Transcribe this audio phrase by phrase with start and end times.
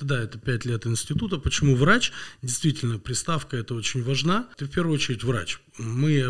[0.00, 1.38] Да, это пять лет института.
[1.38, 2.12] Почему врач?
[2.40, 4.46] Действительно, приставка это очень важна.
[4.56, 5.58] Ты в первую очередь врач.
[5.76, 6.24] Мы э,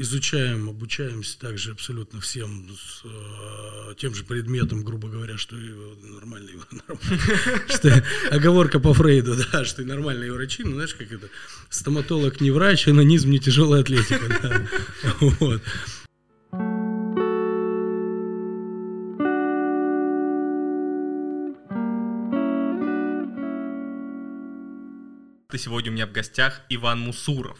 [0.00, 5.70] изучаем, обучаемся также абсолютно всем с э, тем же предметом, грубо говоря, что и
[6.02, 6.58] нормальные,
[7.68, 11.30] что оговорка по Фрейду, да, что и нормальные врачи, ну знаешь, как это,
[11.70, 14.68] стоматолог не врач, анонизм не тяжелая атлетика.
[25.58, 27.58] Сегодня у меня в гостях Иван Мусуров,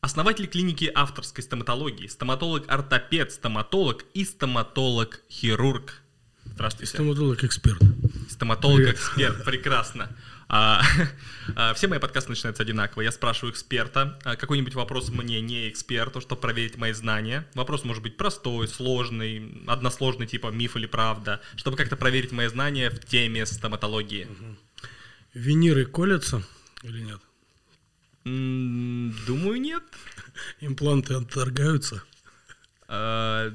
[0.00, 6.00] основатель клиники авторской стоматологии, стоматолог-ортопед, стоматолог и стоматолог-хирург.
[6.44, 6.92] Здравствуйте.
[6.92, 7.82] Стоматолог-эксперт.
[8.28, 10.10] Стоматолог-эксперт, прекрасно.
[10.48, 10.82] А,
[11.56, 13.02] а, все мои подкасты начинаются одинаково.
[13.02, 17.46] Я спрашиваю эксперта а, какой-нибудь вопрос мне, не эксперту, чтобы проверить мои знания.
[17.54, 22.90] Вопрос может быть простой, сложный, односложный, типа миф или правда, чтобы как-то проверить мои знания
[22.90, 24.28] в теме стоматологии.
[25.34, 26.42] Виниры колятся?
[26.82, 27.20] Или нет?
[28.24, 29.82] Думаю, нет.
[30.60, 32.02] Импланты отторгаются?
[32.88, 33.52] А,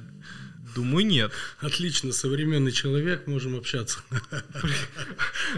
[0.75, 1.31] думаю, нет.
[1.59, 3.99] Отлично, современный человек, можем общаться.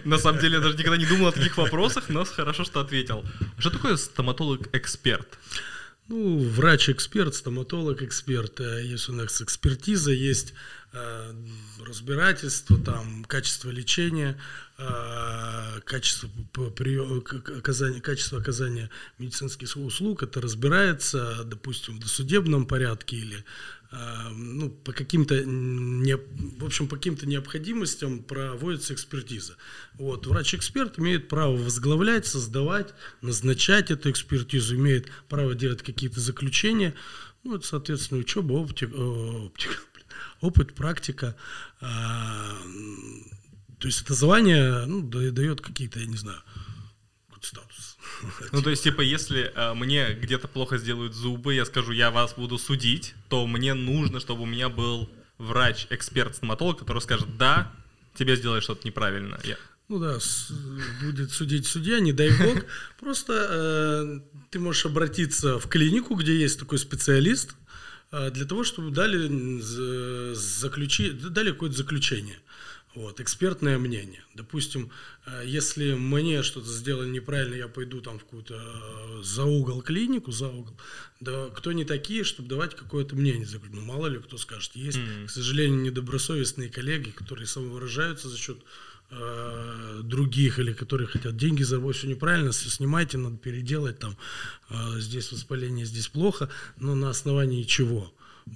[0.04, 3.24] На самом деле, я даже никогда не думал о таких вопросах, но хорошо, что ответил.
[3.58, 5.38] Что такое стоматолог-эксперт?
[6.10, 8.60] Ну, врач-эксперт, стоматолог-эксперт.
[8.62, 10.56] Э, есть у нас экспертиза, есть
[10.92, 11.34] э,
[11.86, 14.36] разбирательство, там, качество лечения,
[14.80, 16.28] э, качество,
[16.72, 17.24] прием,
[17.56, 20.24] оказания, качество оказания медицинских услуг.
[20.24, 23.46] Это разбирается, допустим, в досудебном порядке или
[23.92, 29.56] ну, по каким-то не, в общем, по каким-то необходимостям проводится экспертиза.
[29.94, 30.28] Вот.
[30.28, 36.94] Врач-эксперт имеет право возглавлять, создавать, назначать эту экспертизу, имеет право делать какие-то заключения.
[37.44, 39.88] Ну, это, соответственно, учеба, оптик, оптик,
[40.42, 41.36] опыт, практика.
[41.82, 42.58] А,
[43.80, 46.42] то есть это звание ну, дает какие-то, я не знаю.
[48.52, 52.34] Ну, то есть, типа, если э, мне где-то плохо сделают зубы, я скажу, я вас
[52.34, 57.72] буду судить, то мне нужно, чтобы у меня был врач, эксперт, стоматолог, который скажет, да,
[58.16, 59.40] тебе сделали что-то неправильно.
[59.44, 59.58] Я...
[59.88, 60.52] Ну да, с,
[61.02, 62.66] будет судить судья, не дай бог.
[63.00, 64.20] Просто э,
[64.52, 67.56] ты можешь обратиться в клинику, где есть такой специалист,
[68.12, 69.62] э, для того, чтобы дали,
[70.34, 72.40] заключи, дали какое-то заключение.
[72.96, 74.24] Вот, экспертное мнение.
[74.34, 74.90] Допустим,
[75.28, 80.32] э, если мне что-то сделали неправильно, я пойду там в какую-то э, за угол клинику,
[80.32, 80.76] за угол,
[81.20, 83.48] да кто не такие, чтобы давать какое-то мнение.
[83.72, 84.76] Ну, мало ли кто скажет.
[84.76, 85.28] Есть, mm-hmm.
[85.28, 88.58] к сожалению, недобросовестные коллеги, которые самовыражаются за счет
[89.12, 94.18] э, других или которые хотят деньги заработать, все неправильно, все снимайте, надо переделать, там,
[94.70, 98.12] э, здесь воспаление, здесь плохо, но на основании чего?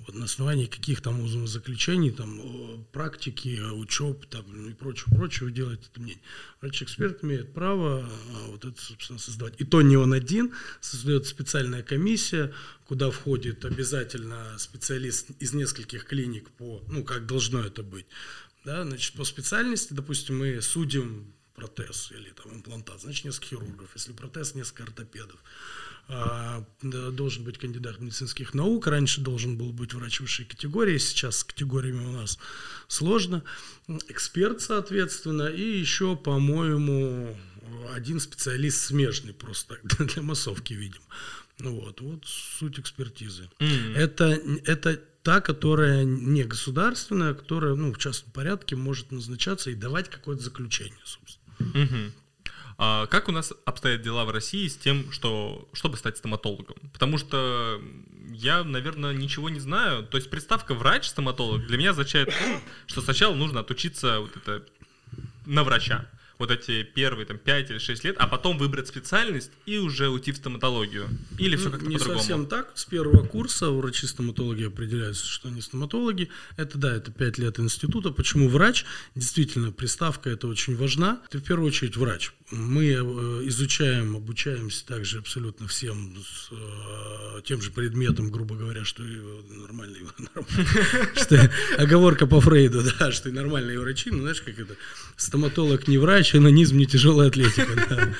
[0.05, 5.81] Вот, на основании каких там заключений, там, практики, учеб там, ну и прочего, прочего делать
[5.91, 6.21] это мнение.
[6.61, 9.55] Врач-эксперт имеет право а, вот это, собственно, создавать.
[9.59, 12.53] И то не он один, создает специальная комиссия,
[12.85, 18.05] куда входит обязательно специалист из нескольких клиник по, ну, как должно это быть.
[18.65, 23.89] Да, значит, по специальности, допустим, мы судим протез или там имплантат, значит, несколько хирургов.
[23.93, 25.39] Если протез, несколько ортопедов.
[26.09, 28.87] А, должен быть кандидат медицинских наук.
[28.87, 32.37] Раньше должен был быть врач высшей категории, сейчас с категориями у нас
[32.87, 33.43] сложно.
[34.09, 37.37] Эксперт, соответственно, и еще, по-моему,
[37.95, 41.01] один специалист смежный просто для массовки, видим.
[41.59, 43.49] Ну вот, вот суть экспертизы.
[43.59, 43.95] Mm-hmm.
[43.95, 50.09] Это, это та, которая не государственная, которая ну, в частном порядке может назначаться и давать
[50.09, 51.43] какое-то заключение, собственно.
[51.59, 52.11] Mm-hmm.
[52.85, 56.75] А как у нас обстоят дела в России с тем, что, чтобы стать стоматологом?
[56.91, 57.81] Потому что
[58.29, 60.03] я, наверное, ничего не знаю.
[60.03, 62.33] То есть приставка врач-стоматолог для меня означает,
[62.85, 64.65] что сначала нужно отучиться вот это,
[65.45, 66.09] на врача
[66.43, 70.33] вот эти первые там 5 или 6 лет, а потом выбрать специальность и уже уйти
[70.33, 71.07] в стоматологию?
[71.37, 72.19] Или все как-то Не по-другому?
[72.19, 72.71] совсем так.
[72.75, 76.29] С первого курса врачи-стоматологи определяются, что они стоматологи.
[76.57, 78.11] Это да, это 5 лет института.
[78.11, 78.85] Почему врач?
[79.15, 81.21] Действительно, приставка это очень важна.
[81.29, 82.33] Ты в первую очередь врач.
[82.51, 82.97] Мы э,
[83.47, 89.15] изучаем, обучаемся также абсолютно всем с э, тем же предметом, грубо говоря, что и
[89.49, 90.03] нормальные,
[91.15, 94.75] что оговорка по Фрейду, да, что и нормальные врачи, ну знаешь, как это,
[95.15, 98.15] стоматолог не врач, анонизм не тяжелая атлетика.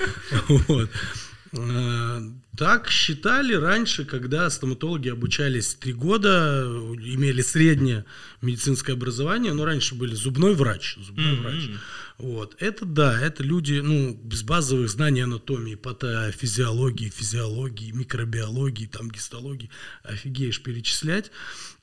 [1.56, 2.20] Э,
[2.56, 8.04] так считали раньше, когда стоматологи обучались три года, имели среднее
[8.42, 11.40] медицинское образование, но раньше были зубной врач, зубной mm-hmm.
[11.42, 11.70] врач.
[12.18, 12.56] Вот.
[12.60, 19.70] Это да, это люди, ну, без базовых знаний анатомии, патофизиологии, физиологии, микробиологии, там, гистологии,
[20.04, 21.32] офигеешь перечислять.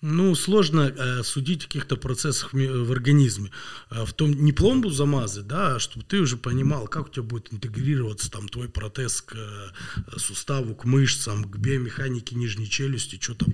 [0.01, 3.51] Ну, сложно э, судить о каких-то процессах в, в организме.
[3.91, 7.23] Э, в том, не пломбу замазать, да, а чтобы ты уже понимал, как у тебя
[7.23, 13.35] будет интегрироваться там твой протез к э, суставу, к мышцам, к биомеханике нижней челюсти, что
[13.35, 13.53] там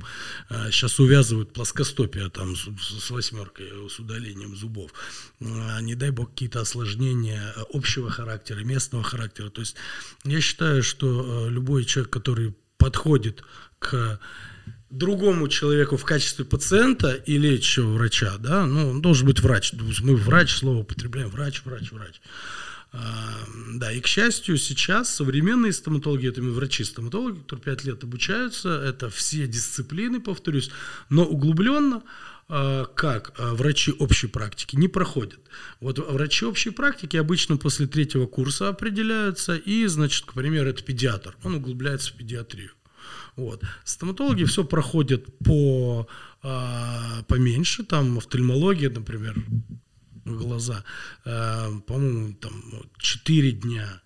[0.49, 4.91] э, сейчас увязывают плоскостопия там с, с восьмеркой, с удалением зубов.
[5.41, 9.49] Э, не дай бог какие-то осложнения общего характера, местного характера.
[9.49, 9.75] То есть
[10.25, 13.43] я считаю, что э, любой человек, который подходит
[13.79, 14.19] к
[14.89, 19.73] другому человеку в качестве пациента и лечащего врача, да, ну, он должен быть врач.
[19.73, 22.21] Мы врач, слово употребляем, врач, врач, врач.
[22.93, 22.99] А,
[23.73, 29.45] да, и к счастью, сейчас современные стоматологи, это врачи-стоматологи, которые пять лет обучаются, это все
[29.45, 30.71] дисциплины, повторюсь,
[31.09, 32.01] но углубленно,
[32.47, 35.39] как а, врачи общей практики не проходят.
[35.81, 41.35] Вот врачи общей практики обычно после третьего курса определяются, и, значит, к примеру, это педиатр,
[41.43, 42.71] он углубляется в педиатрию.
[43.35, 43.63] Вот.
[43.83, 46.07] Стоматологи все проходят по
[46.41, 49.35] а, поменьше, там офтальмология, например,
[50.25, 50.83] глаза,
[51.25, 52.53] а, по-моему, там
[52.97, 54.01] 4 дня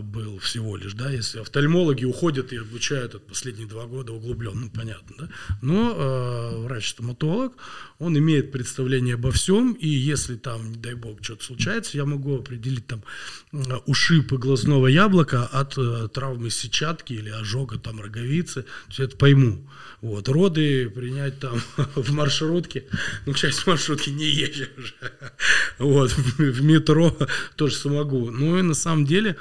[0.00, 4.70] был всего лишь, да, если офтальмологи уходят и обучают от последние два года углубленно, ну,
[4.70, 5.28] понятно, да,
[5.60, 7.52] но э, врач-стоматолог,
[7.98, 12.36] он имеет представление обо всем, и если там, не дай бог, что-то случается, я могу
[12.38, 13.02] определить там
[13.86, 19.68] ушиб глазного яблока от э, травмы сетчатки или ожога там роговицы, то есть это пойму,
[20.00, 21.60] вот, роды принять там
[21.94, 22.84] в маршрутке,
[23.26, 24.94] ну, в маршрутке не езжу уже,
[25.78, 27.16] вот, в метро
[27.56, 29.36] тоже смогу, ну, и на самом деле,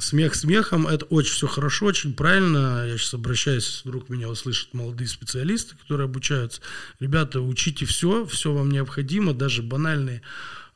[0.00, 2.84] Смех смехом, это очень все хорошо, очень правильно.
[2.86, 6.60] Я сейчас обращаюсь, вдруг меня услышат молодые специалисты, которые обучаются.
[7.00, 10.20] Ребята, учите все, все вам необходимо, даже банальные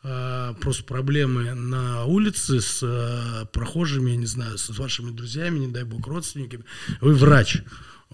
[0.03, 5.69] э, просто проблемы на улице с э, прохожими, я не знаю, с вашими друзьями, не
[5.69, 6.65] дай бог, родственниками.
[7.03, 7.59] Вы врач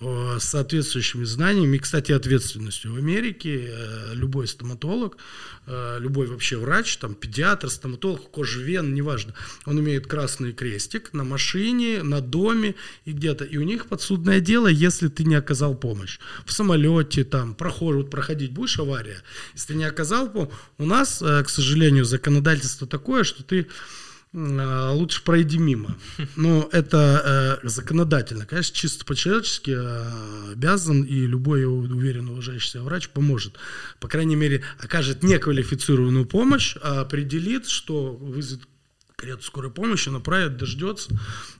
[0.00, 2.92] с соответствующими знаниями и, кстати, ответственностью.
[2.92, 5.16] В Америке э, любой стоматолог,
[5.66, 9.34] э, любой вообще врач, там педиатр, стоматолог, кожевен, неважно,
[9.66, 13.44] он имеет красный крестик на машине, на доме и где-то.
[13.44, 16.18] И у них подсудное дело, если ты не оказал помощь.
[16.46, 19.22] В самолете, там, проход, вот проходить будешь авария,
[19.54, 20.52] если ты не оказал помощь.
[20.78, 23.66] У нас, э, к сожалению, законодательство такое, что ты
[24.32, 25.96] лучше пройди мимо.
[26.36, 28.46] Но это э, законодательно.
[28.46, 33.54] Конечно, чисто по-человечески э, обязан, и любой уверенно уважающийся врач поможет.
[34.00, 38.68] По крайней мере, окажет неквалифицированную помощь, а определит, что вызовет
[39.18, 41.10] карету скорой помощи направит, дождется,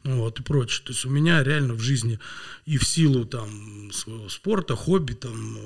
[0.05, 0.81] вот, и прочее.
[0.87, 2.20] То есть у меня реально в жизни
[2.66, 5.58] и в силу там своего спорта, хобби, там,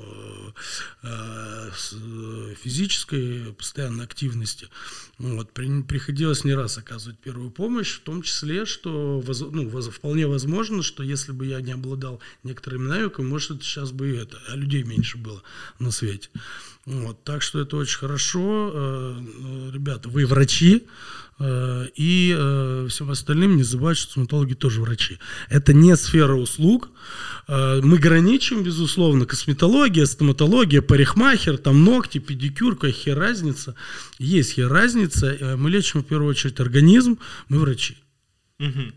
[1.03, 4.69] э, э, физической постоянной активности,
[5.19, 9.87] вот, при, приходилось не раз оказывать первую помощь, в том числе, что воз, ну, воз,
[9.89, 14.41] вполне возможно, что если бы я не обладал некоторыми навыками, может, сейчас бы и это,
[14.47, 15.43] а людей меньше было
[15.77, 16.29] на свете.
[16.85, 18.71] Вот, так что это очень хорошо.
[18.73, 19.21] Э,
[19.73, 20.85] ребята, вы врачи,
[21.39, 25.19] Э, и э, всем остальным не забывать, что стоматологи тоже врачи.
[25.49, 26.89] Это не сфера услуг.
[27.49, 33.75] Мы граничим, безусловно, косметология, стоматология, парикмахер, там ногти, педикюр, какая разница.
[34.17, 35.55] Есть хер разница.
[35.57, 37.19] Мы лечим в первую очередь организм,
[37.49, 37.97] мы врачи.
[38.59, 38.93] Угу.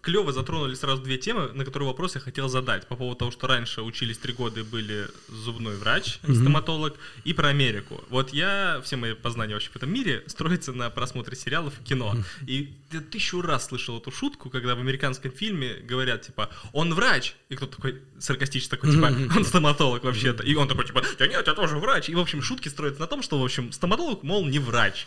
[0.00, 2.86] Клево затронули сразу две темы, на которые вопрос я хотел задать.
[2.88, 6.34] По поводу того, что раньше учились три года и были зубной врач, угу.
[6.34, 8.02] стоматолог, и про Америку.
[8.08, 12.10] Вот я, все мои познания вообще в этом мире строятся на просмотре сериалов и кино.
[12.10, 12.24] Угу.
[12.46, 17.34] И я тысячу раз слышал эту шутку, когда в американском фильме говорят, типа, он врач,
[17.48, 20.42] и кто-то такой саркастически такой, типа, он стоматолог вообще-то.
[20.42, 22.08] И он такой, типа, да нет, я тоже врач.
[22.08, 25.06] И, в общем, шутки строятся на том, что, в общем, стоматолог, мол, не врач.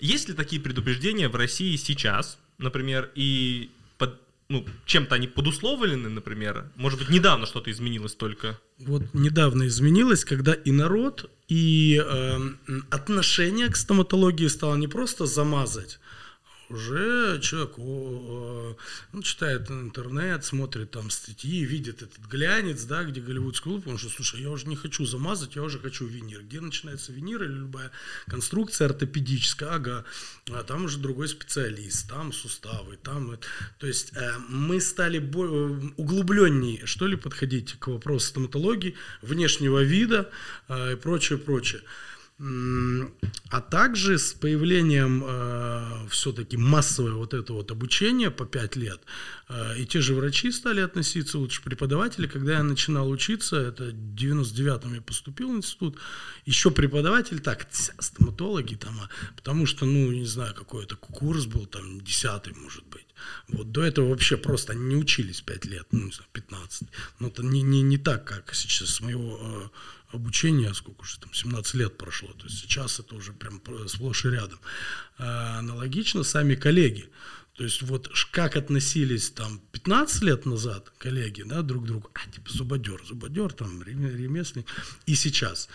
[0.00, 3.70] Есть ли такие предупреждения в России сейчас, например, и
[4.48, 6.70] ну, чем-то они подусловлены, например?
[6.76, 8.58] Может быть, недавно что-то изменилось только?
[8.78, 12.38] Вот недавно изменилось, когда и народ, и э,
[12.90, 15.98] отношение к стоматологии стало не просто замазать,
[16.74, 18.76] уже человек о,
[19.12, 24.10] ну, читает интернет, смотрит там статьи, видит этот глянец, да, где голливудский клуб, он что,
[24.10, 26.42] слушай, я уже не хочу замазать, я уже хочу винир.
[26.42, 27.90] Где начинается винир или любая
[28.26, 30.04] конструкция ортопедическая, ага,
[30.50, 33.38] а там уже другой специалист, там суставы, там...
[33.78, 35.18] То есть э, мы стали
[35.96, 40.30] углубленнее, что ли, подходить к вопросу стоматологии, внешнего вида
[40.68, 41.82] э, и прочее, прочее.
[42.36, 49.00] А также с появлением э, все-таки массового вот этого вот обучения по 5 лет,
[49.48, 54.14] э, и те же врачи стали относиться, лучше преподаватели, когда я начинал учиться, это в
[54.16, 55.96] 99-м я поступил в институт,
[56.44, 61.66] еще преподаватель, так, стоматологи там, а, потому что, ну, не знаю, какой это курс был,
[61.66, 63.06] там, 10 может быть.
[63.48, 66.88] Вот до этого вообще просто они не учились 5 лет, ну, не знаю, 15.
[67.20, 69.68] Но это не, не, не так, как сейчас с моего э,
[70.14, 74.30] обучения, сколько уже там, 17 лет прошло, то есть сейчас это уже прям сплошь и
[74.30, 74.58] рядом.
[75.18, 77.10] А, аналогично сами коллеги.
[77.56, 82.50] То есть вот как относились там 15 лет назад коллеги да, друг другу, а, типа
[82.50, 84.66] зубодер, зубодер, там ремесленник,
[85.06, 85.68] и сейчас.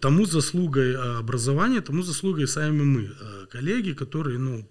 [0.00, 4.70] Тому заслугой а, образования, тому заслугой сами мы, а, коллеги, которые ну,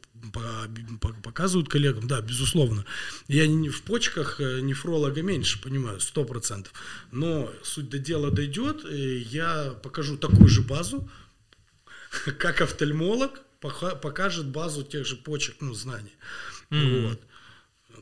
[1.21, 2.85] показывают коллегам, да, безусловно.
[3.27, 6.73] Я не в почках э, нефролога меньше, понимаю, сто процентов.
[7.11, 11.09] Но суть до дела дойдет, я покажу такую же базу,
[12.39, 16.13] как офтальмолог покажет базу тех же почек, ну, знаний.
[16.69, 17.09] Mm-hmm.
[17.09, 17.19] Вот.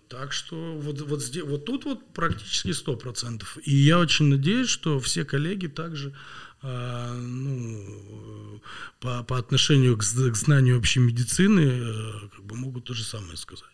[0.08, 3.58] Так что вот, вот, здесь, вот тут вот практически сто процентов.
[3.64, 6.14] И я очень надеюсь, что все коллеги также
[6.62, 8.62] а, ну,
[9.00, 13.38] по, по отношению к, к знанию общей медицины э, как бы могут то же самое
[13.38, 13.70] сказать.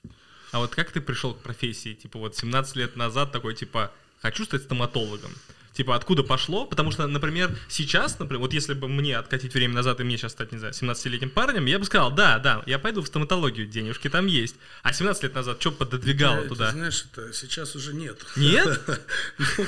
[0.52, 1.94] А вот как ты пришел к профессии?
[1.94, 5.32] Типа вот 17 лет назад такой типа хочу стать стоматологом
[5.74, 10.00] типа, откуда пошло, потому что, например, сейчас, например, вот если бы мне откатить время назад
[10.00, 13.02] и мне сейчас стать, не знаю, 17-летним парнем, я бы сказал, да, да, я пойду
[13.02, 14.56] в стоматологию, денежки там есть.
[14.84, 16.68] А 17 лет назад что пододвигало туда?
[16.68, 18.20] Ты знаешь, это сейчас уже нет.
[18.36, 18.82] Нет?
[19.58, 19.66] Ну,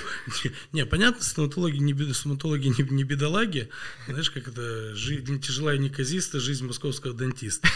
[0.71, 3.69] не, понятно, стоматологи не стоматологи не бедолаги,
[4.07, 7.67] знаешь, как это, жизнь тяжелая неказиста, жизнь московского дантиста.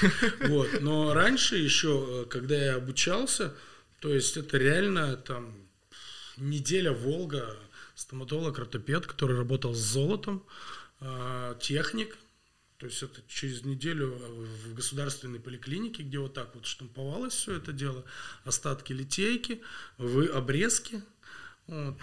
[0.41, 3.53] Вот, но раньше еще, когда я обучался,
[3.99, 5.55] то есть это реально там
[6.37, 7.55] неделя Волга,
[7.97, 10.45] стоматолог, ортопед, который работал с золотом,
[10.99, 12.15] а, техник,
[12.77, 17.73] то есть это через неделю в государственной поликлинике, где вот так вот штамповалось все это
[17.73, 18.05] дело,
[18.45, 19.61] остатки литейки,
[19.97, 21.01] вы обрезки,
[21.65, 21.97] вот,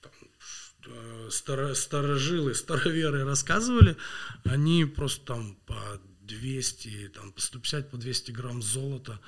[0.00, 3.96] там, старо, старожилы, староверы рассказывали,
[4.44, 9.20] они просто там по 200, там, по 150, по 200 грамм золота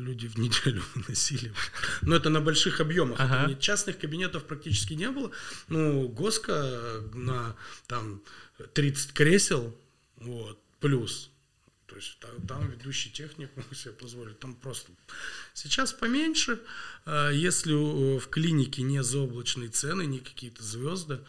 [0.00, 1.52] люди в неделю выносили.
[2.02, 3.18] Но это на больших объемах.
[3.20, 3.54] Ага.
[3.54, 5.30] Частных кабинетов практически не было.
[5.68, 8.22] Ну, Госка на там
[8.74, 9.76] 30 кресел,
[10.16, 11.30] вот, плюс.
[11.86, 14.38] То есть там, там ведущий техник мог себе позволить.
[14.38, 14.92] Там просто
[15.54, 16.60] сейчас поменьше.
[17.04, 21.20] А если в клинике не заоблачные цены, не какие-то звезды,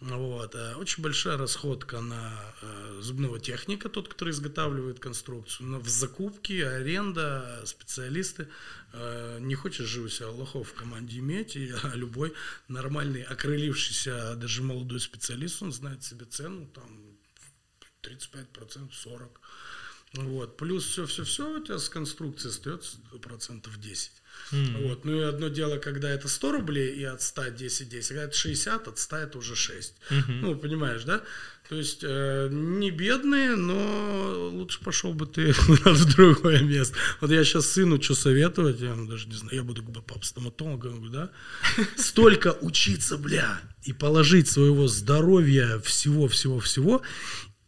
[0.00, 0.54] вот.
[0.54, 6.68] Э, очень большая расходка на э, зубного техника, тот, который изготавливает конструкцию, на, в закупке,
[6.68, 8.48] аренда, специалисты.
[8.92, 12.32] Э, не хочешь же у себя лохов в команде иметь, и а любой
[12.68, 17.18] нормальный, окрылившийся, даже молодой специалист, он знает себе цену, там
[18.02, 19.30] 35%, 40%.
[20.14, 20.56] Вот.
[20.56, 24.12] Плюс все-все-все у тебя с конструкцией остается процентов 10.
[24.52, 24.88] Mm-hmm.
[24.88, 25.04] Вот.
[25.04, 28.36] Ну и одно дело, когда это 100 рублей и от 100 10 10, когда это
[28.36, 29.94] 60, от 100 это уже 6.
[30.10, 30.22] Mm-hmm.
[30.40, 31.22] Ну, понимаешь, да?
[31.68, 36.96] То есть э, не бедные, но лучше пошел бы ты в другое место.
[37.20, 41.30] Вот я сейчас сыну что советовать, я даже не знаю, я буду пап стоматологом, да?
[41.96, 47.02] Столько учиться, бля, и положить своего здоровья, всего-всего-всего.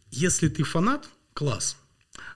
[0.09, 1.77] Если ты фанат, класс.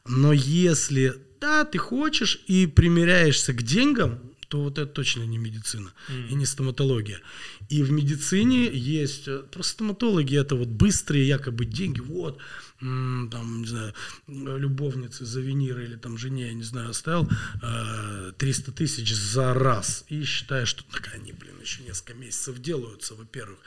[0.05, 5.93] Но если да, ты хочешь и примеряешься к деньгам, то вот это точно не медицина
[6.09, 6.29] mm.
[6.29, 7.21] и не стоматология.
[7.69, 12.39] И в медицине есть, э, просто стоматологи это вот быстрые якобы деньги, вот,
[12.79, 13.93] там, не знаю,
[14.27, 17.29] любовницы за виниры или там жене, я не знаю, оставил
[17.61, 20.05] э, 300 тысяч за раз.
[20.09, 23.59] И считаешь, что так они, блин, еще несколько месяцев делаются, во-первых.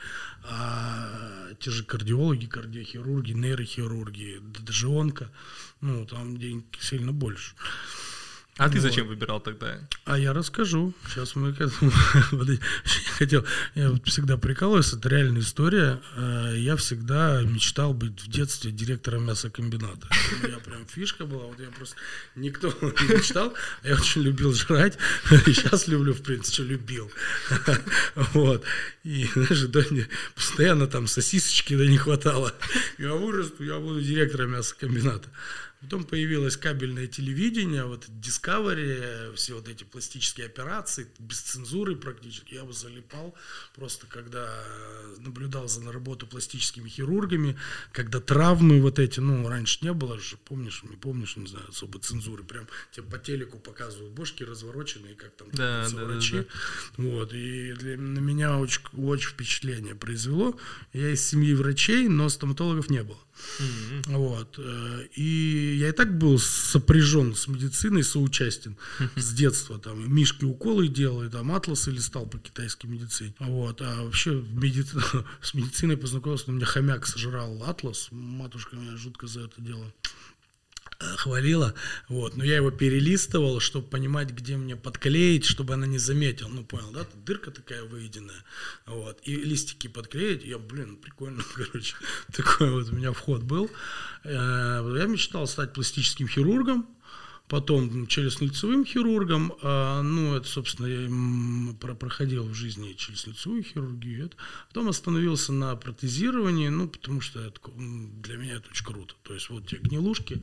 [0.43, 5.31] А те же кардиологи, кардиохирурги, нейрохирурги, даже онко,
[5.81, 7.53] ну, там денег сильно больше.
[8.59, 8.73] А вот.
[8.73, 9.79] ты зачем выбирал тогда?
[10.03, 10.93] А я расскажу.
[11.07, 11.91] Сейчас мы к этому
[13.17, 13.45] хотел.
[13.73, 16.01] Я вот всегда прикалываюсь, это реальная история.
[16.17, 20.09] Э, я всегда мечтал быть в детстве директором мясокомбината.
[20.41, 21.45] У меня прям фишка была.
[21.45, 21.95] Вот я просто
[22.35, 23.53] никто не мечтал.
[23.81, 24.97] Я очень любил жрать.
[25.31, 27.09] И сейчас люблю, в принципе, любил.
[28.33, 28.65] Вот.
[29.05, 29.83] И, знаешь, да,
[30.35, 32.53] постоянно там сосисочки да не хватало.
[32.97, 35.29] Я вырасту, я буду директором мясокомбината.
[35.81, 42.55] Потом появилось кабельное телевидение, вот Discovery, все вот эти пластические операции, без цензуры практически.
[42.55, 43.33] Я бы залипал
[43.75, 44.61] просто, когда
[45.19, 47.57] наблюдал за работу пластическими хирургами,
[47.93, 51.99] когда травмы вот эти, ну, раньше не было же, помнишь, не помнишь, не знаю, особо
[51.99, 56.39] цензуры, прям тебе по телеку показывают бошки развороченные, как там да, да, врачи.
[56.39, 56.43] Да,
[56.97, 57.03] да.
[57.03, 60.59] Вот, и для, на меня очень, очень впечатление произвело.
[60.91, 63.17] Я из семьи врачей, но стоматологов не было.
[63.59, 64.17] Mm-hmm.
[64.17, 64.55] Вот.
[64.57, 68.77] Э, и я и так был сопряжен с медициной, соучастен
[69.15, 69.79] с детства.
[69.79, 73.33] Там Мишки уколы делал, и там атласы листал по китайской медицине.
[73.39, 73.81] Вот.
[73.81, 74.85] А вообще меди...
[75.41, 78.09] с медициной познакомился, у меня хомяк сожрал атлас.
[78.11, 79.93] Матушка меня жутко за это дело
[80.99, 81.73] хвалила,
[82.09, 86.65] вот, но я его перелистывал, чтобы понимать, где мне подклеить, чтобы она не заметила, ну,
[86.65, 88.43] понял, да, дырка такая выеденная,
[88.85, 91.95] вот, и листики подклеить, я, блин, прикольно, короче,
[92.33, 93.71] такой вот у меня вход был,
[94.25, 96.85] э, я мечтал стать пластическим хирургом,
[97.49, 99.53] потом челюстно-лицевым хирургом.
[99.61, 104.27] А, ну, это, собственно, я проходил в жизни челюстно-лицевую хирургию.
[104.27, 104.37] Это.
[104.67, 109.15] Потом остановился на протезировании, ну, потому что это, для меня это очень круто.
[109.23, 110.41] То есть вот тебе гнилушки,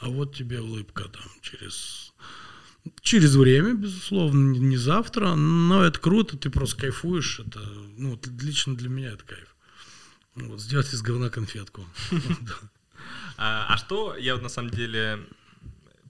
[0.00, 2.12] а вот тебе улыбка там через
[3.02, 7.60] через время, безусловно, не завтра, но это круто, ты просто кайфуешь, это,
[7.98, 9.54] ну, лично для меня это кайф.
[10.34, 11.86] Вот, сделать из говна конфетку.
[13.40, 15.24] А, а что, я на самом деле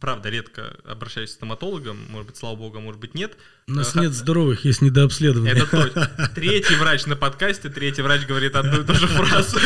[0.00, 3.36] правда, редко обращаюсь к стоматологам, может быть, слава богу, а может быть, нет.
[3.66, 4.00] У нас Х...
[4.00, 5.54] нет здоровых, есть недообследованные.
[5.54, 6.30] Это точно.
[6.34, 9.58] Третий врач на подкасте, третий врач говорит одну и ту же фразу.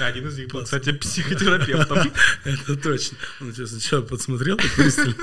[0.00, 2.12] Один из них был, кстати, психотерапевтом.
[2.44, 3.16] Это точно.
[3.40, 5.14] Он сейчас сначала подсмотрел, так пристально.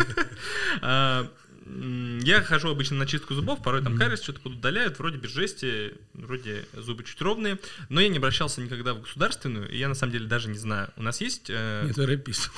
[2.21, 6.65] Я хожу обычно на чистку зубов, порой там кариес что-то удаляют, вроде без жести, вроде
[6.73, 7.59] зубы чуть ровные,
[7.89, 10.89] но я не обращался никогда в государственную, и я на самом деле даже не знаю.
[10.95, 11.49] У нас есть...
[11.49, 12.49] Э, не торопись.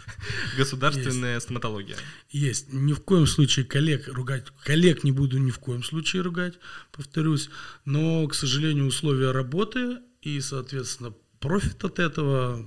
[0.56, 1.44] Государственная есть.
[1.44, 1.96] стоматология.
[2.30, 2.72] Есть.
[2.72, 6.54] Ни в коем случае коллег ругать, коллег не буду ни в коем случае ругать,
[6.90, 7.50] повторюсь,
[7.84, 12.66] но, к сожалению, условия работы и, соответственно, профит от этого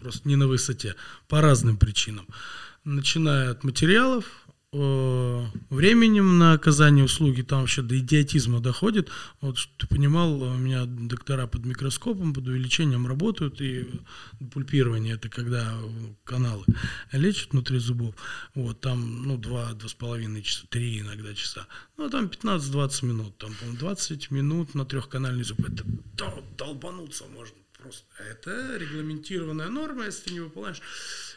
[0.00, 0.94] просто не на высоте,
[1.28, 2.26] по разным причинам.
[2.84, 4.24] Начиная от материалов,
[5.70, 9.10] временем на оказание услуги, там вообще до идиотизма доходит.
[9.40, 13.86] Вот, ты понимал, у меня доктора под микроскопом, под увеличением работают, и
[14.52, 15.74] пульпирование, это когда
[16.24, 16.64] каналы
[17.12, 18.14] лечат внутри зубов.
[18.54, 21.66] Вот, там, ну, два, два с половиной часа, три иногда часа.
[21.96, 25.60] Ну, там 15-20 минут, там, по 20 минут на трехканальный зуб.
[25.60, 25.84] Это
[26.56, 28.04] долбануться можно просто.
[28.30, 30.82] Это регламентированная норма, если ты не выполняешь.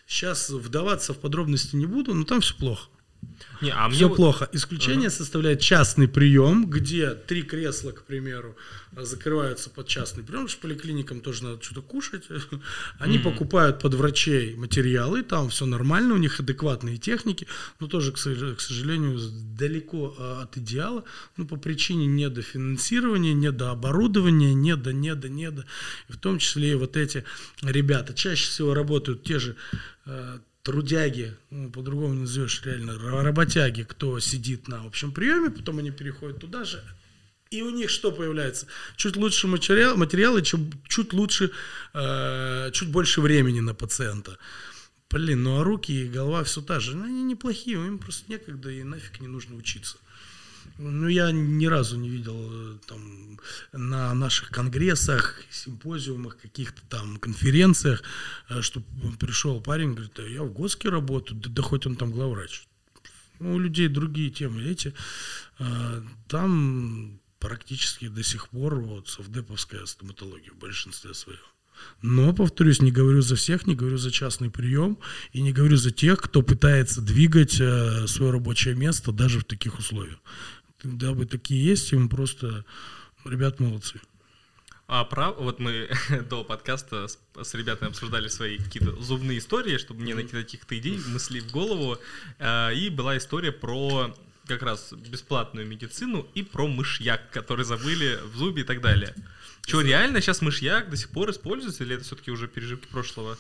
[0.08, 2.90] Сейчас вдаваться в подробности не буду, но там все плохо.
[3.62, 4.16] Не, а Все мне...
[4.16, 4.50] плохо.
[4.54, 5.18] Исключение uh-huh.
[5.18, 8.56] составляет частный прием, где три кресла, к примеру,
[8.96, 12.28] закрываются под частный прием, потому что поликлиникам тоже надо что-то кушать.
[13.00, 13.24] Они mm-hmm.
[13.24, 17.48] покупают под врачей материалы, там все нормально, у них адекватные техники,
[17.80, 19.20] но тоже, к сожалению,
[19.58, 21.04] далеко а, от идеала,
[21.38, 25.66] ну, по причине недофинансирования, недооборудования, недо, недо, недо.
[26.08, 27.26] И в том числе и вот эти
[27.62, 29.56] ребята чаще всего работают те же
[30.06, 35.92] а, трудяги, ну, по-другому не назовешь реально, работяги, кто сидит на общем приеме, потом они
[35.92, 36.84] переходят туда же,
[37.50, 38.68] и у них что появляется?
[38.96, 41.52] Чуть лучше материал, материалы, чуть, чуть лучше,
[41.94, 44.38] э, чуть больше времени на пациента.
[45.10, 46.96] Блин, ну а руки и голова все та же.
[46.96, 49.98] Ну, они неплохие, им просто некогда и нафиг не нужно учиться.
[50.82, 53.38] Ну, я ни разу не видел э, там
[53.74, 58.02] на наших конгрессах, симпозиумах, каких-то там конференциях,
[58.48, 58.82] э, что
[59.20, 62.64] пришел парень, говорит, «А я в ГОСКе работаю, да, да хоть он там главврач.
[63.40, 64.94] Ну, у людей другие темы, эти.
[65.60, 71.40] Э, там практически до сих пор вот совдеповская стоматология в большинстве своем.
[72.02, 74.98] Но, повторюсь, не говорю за всех, не говорю за частный прием
[75.34, 79.80] и не говорю за тех, кто пытается двигать э, свое рабочее место даже в таких
[79.80, 80.20] условиях.
[80.82, 82.66] Когда бы такие есть, им просто,
[83.26, 84.00] ребят, молодцы.
[84.88, 85.90] А прав, вот мы
[86.30, 90.98] до подкаста с, с ребятами обсуждали свои какие-то зубные истории, чтобы мне найти каких-то идей,
[91.08, 91.98] мыслей в голову.
[92.40, 94.16] Э, и была история про
[94.50, 99.14] как раз бесплатную медицину и про мышьяк, который забыли в зубе и так далее.
[99.66, 103.38] Что, реально сейчас мышьяк до сих пор используется, или это все-таки уже пережитки прошлого?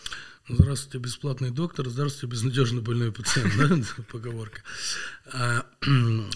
[0.47, 4.61] Здравствуйте, бесплатный доктор, здравствуйте, безнадежно больной пациент, да, поговорка.
[5.33, 5.65] А,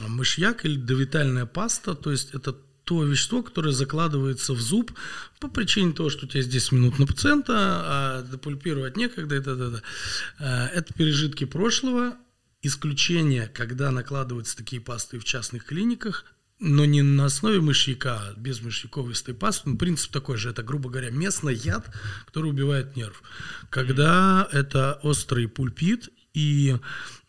[0.07, 4.91] мышьяк или довитальная паста, то есть это то вещество, которое закладывается в зуб
[5.39, 9.81] по причине того, что у тебя здесь минут на пациента, а депульпировать некогда, это, это,
[10.39, 10.71] это.
[10.73, 12.17] это пережитки прошлого,
[12.63, 16.25] исключение, когда накладываются такие пасты в частных клиниках,
[16.59, 19.69] но не на основе мышьяка, а без мышьяковистой пасты.
[19.69, 20.49] Ну, принцип такой же.
[20.49, 21.93] Это, грубо говоря, местный яд,
[22.25, 23.21] который убивает нерв.
[23.69, 26.77] Когда это острый пульпит, и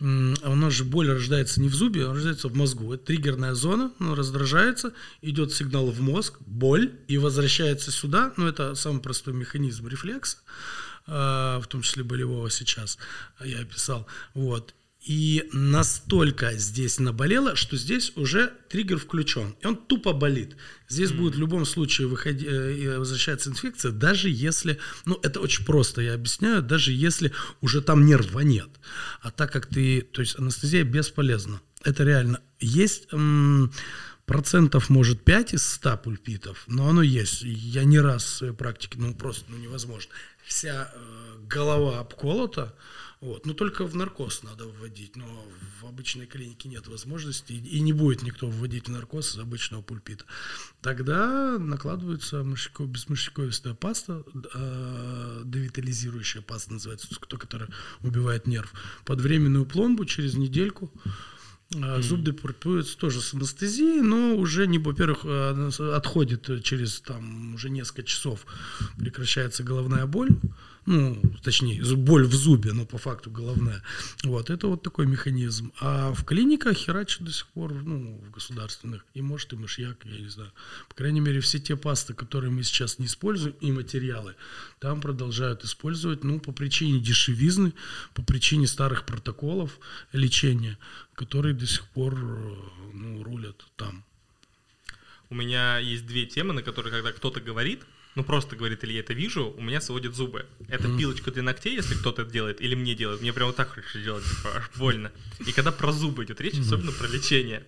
[0.00, 2.94] у нас же боль рождается не в зубе, а рождается в мозгу.
[2.94, 8.32] Это триггерная зона, она раздражается, идет сигнал в мозг, боль, и возвращается сюда.
[8.36, 10.38] Ну, это самый простой механизм рефлекса,
[11.06, 12.98] а, в том числе болевого сейчас,
[13.44, 14.06] я описал.
[14.32, 19.54] Вот И настолько здесь наболело, что здесь уже триггер включен.
[19.60, 20.56] И он тупо болит.
[20.88, 21.16] Здесь mm.
[21.16, 26.14] будет в любом случае выходи, э, возвращаться инфекция, даже если, ну это очень просто, я
[26.14, 28.68] объясняю, даже если уже там нерва нет.
[29.20, 31.60] А так как ты, то есть анестезия бесполезна.
[31.82, 32.40] Это реально.
[32.58, 33.08] Есть
[34.24, 37.42] процентов, может, 5 из 100 пульпитов, но оно есть.
[37.42, 40.10] Я не раз в своей практике, ну просто ну, невозможно.
[40.46, 42.74] Вся э, голова обколота,
[43.24, 43.46] вот.
[43.46, 45.24] Но только в наркоз надо вводить, но
[45.80, 50.26] в обычной клинике нет возможности, и не будет никто вводить в наркоз из обычного пульпита.
[50.82, 54.22] Тогда накладывается мышьяко, безмышьяковистая паста,
[54.54, 57.70] э, девитализирующая паста называется, то, которая
[58.02, 58.70] убивает нерв,
[59.06, 60.92] под временную пломбу через недельку.
[61.70, 62.02] Mm.
[62.02, 68.02] Зуб депортуется тоже с анестезией, но уже не, во-первых, э, отходит через там уже несколько
[68.02, 68.44] часов,
[68.98, 70.38] прекращается головная боль,
[70.86, 73.82] ну, точнее, боль в зубе, но по факту головная.
[74.22, 75.72] Вот, это вот такой механизм.
[75.80, 80.20] А в клиниках херачат до сих пор, ну, в государственных, и может и мышьяк, я
[80.20, 80.52] не знаю.
[80.88, 84.34] По крайней мере, все те пасты, которые мы сейчас не используем, и материалы,
[84.78, 87.72] там продолжают использовать, ну, по причине дешевизны,
[88.12, 89.78] по причине старых протоколов
[90.12, 90.78] лечения,
[91.14, 92.14] которые до сих пор,
[92.92, 94.04] ну, рулят там.
[95.30, 97.82] У меня есть две темы, на которые, когда кто-то говорит,
[98.14, 100.46] ну просто говорит, или я это вижу, у меня сводят зубы.
[100.68, 103.20] Это пилочка для ногтей, если кто-то это делает, или мне делает.
[103.20, 105.12] Мне прямо так хочется делать, типа, аж больно.
[105.46, 107.64] И когда про зубы идет речь, особенно про лечение,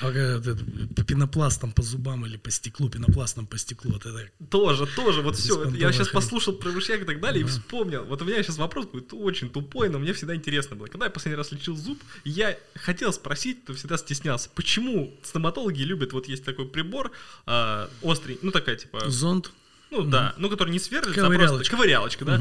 [0.00, 0.40] а
[0.96, 3.92] по пенопластам, по зубам или по стеклу, пенопластом по стеклу.
[3.92, 5.68] Вот это тоже, тоже, вот все.
[5.70, 8.04] Я сейчас послушал про мышьяк и так далее и вспомнил.
[8.04, 10.86] Вот у меня сейчас вопрос будет очень тупой, но мне всегда интересно было.
[10.86, 16.12] Когда я последний раз лечил зуб, я хотел спросить, но всегда стеснялся, почему стоматологи любят,
[16.12, 17.12] вот есть такой прибор
[17.46, 19.08] э, острый, ну такая типа...
[19.10, 19.52] Зонд?
[19.90, 22.40] Ну да, ну который не сверлится, а просто ковырялочка, да?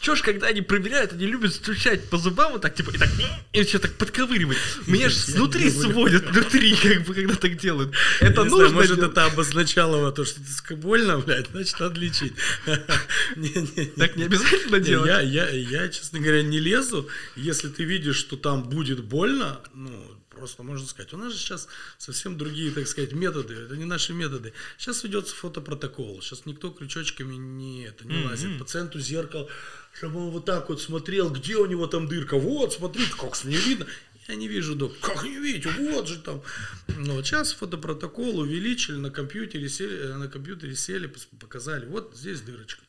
[0.00, 3.10] Чё ж, когда они проверяют, они любят стучать по зубам вот так, типа, и так,
[3.52, 4.56] и что так подковыривать.
[4.86, 7.92] Меня же снутри сводят, внутри, как бы, когда так делают.
[8.20, 12.32] Это нужно знаю, может, это обозначало то, что ты больно, блядь, значит, надо лечить.
[13.96, 15.28] Так не обязательно делать.
[15.30, 17.06] Я, честно говоря, не лезу.
[17.36, 21.12] Если ты видишь, что там будет больно, ну, просто можно сказать.
[21.12, 23.54] У нас же сейчас совсем другие, так сказать, методы.
[23.54, 24.52] Это не наши методы.
[24.78, 26.20] Сейчас ведется фотопротокол.
[26.20, 28.28] Сейчас никто крючочками не, это, не mm-hmm.
[28.28, 28.58] лазит.
[28.58, 29.48] Пациенту зеркало,
[29.92, 32.36] чтобы он вот так вот смотрел, где у него там дырка.
[32.36, 33.86] Вот, смотрите, как с ней видно.
[34.28, 34.92] Я не вижу, док.
[35.00, 35.68] Как не видите?
[35.78, 36.42] Вот же там.
[36.88, 41.86] Ну, вот сейчас фотопротокол увеличили, на компьютере сели, э, на компьютере сели, показали.
[41.86, 42.82] Вот здесь дырочка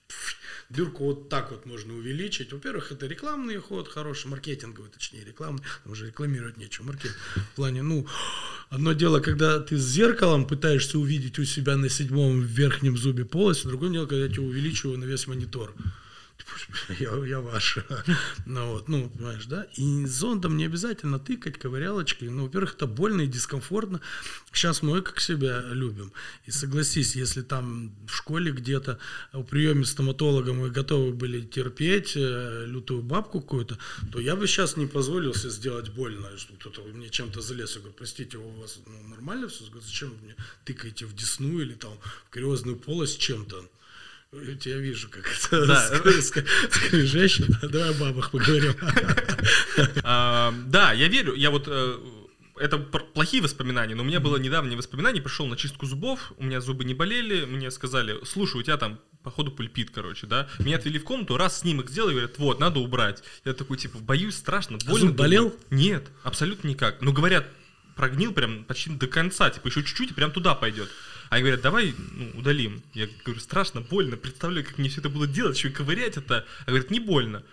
[0.71, 2.53] дырку вот так вот можно увеличить.
[2.53, 7.15] Во-первых, это рекламный ход, хороший, маркетинговый, точнее, рекламный, уже рекламировать нечего, маркетинг.
[7.35, 8.07] В плане, ну,
[8.69, 13.65] одно дело, когда ты с зеркалом пытаешься увидеть у себя на седьмом верхнем зубе полость,
[13.65, 15.73] другое дело, когда я тебе увеличиваю на весь монитор
[16.99, 17.85] я, я ваша.
[18.45, 19.67] Ну, вот, ну, понимаешь, да?
[19.75, 22.29] И зондом не обязательно тыкать ковырялочкой.
[22.29, 24.01] Ну, во-первых, это больно и дискомфортно.
[24.51, 26.11] Сейчас мы как себя любим.
[26.45, 28.99] И согласись, если там в школе где-то
[29.33, 33.77] у приеме стоматолога мы готовы были терпеть э, лютую бабку какую-то,
[34.11, 37.75] то я бы сейчас не позволил себе сделать больно, что кто-то мне чем-то залез.
[37.75, 39.63] Я говорю, простите, у вас ну, нормально все?
[39.81, 40.35] Зачем вы мне
[40.65, 41.93] тыкаете в десну или там
[42.27, 43.65] в кариозную полость чем-то?
[44.33, 45.87] Я вижу, как это да.
[46.21, 47.45] скрижащий.
[47.61, 48.73] Давай о бабах поговорим.
[50.03, 51.33] А, да, я верю.
[51.33, 51.97] Я вот э,
[52.57, 56.61] это плохие воспоминания, но у меня было недавнее воспоминание, пришел на чистку зубов, у меня
[56.61, 60.47] зубы не болели, мне сказали, слушай, у тебя там походу пульпит, короче, да.
[60.59, 63.23] Меня отвели в комнату, раз снимок сделали, говорят, вот, надо убрать.
[63.43, 65.07] Я такой, типа, боюсь, страшно, а больно.
[65.07, 65.55] Зуб болел?
[65.71, 67.01] Нет, абсолютно никак.
[67.01, 67.47] Ну, говорят,
[67.95, 70.89] прогнил прям почти до конца, типа, еще чуть-чуть и прям туда пойдет.
[71.31, 72.83] Они говорят, давай ну, удалим.
[72.93, 76.45] Я говорю, страшно, больно, представляю, как мне все это было делать, еще и ковырять это.
[76.65, 77.45] А говорят, не больно.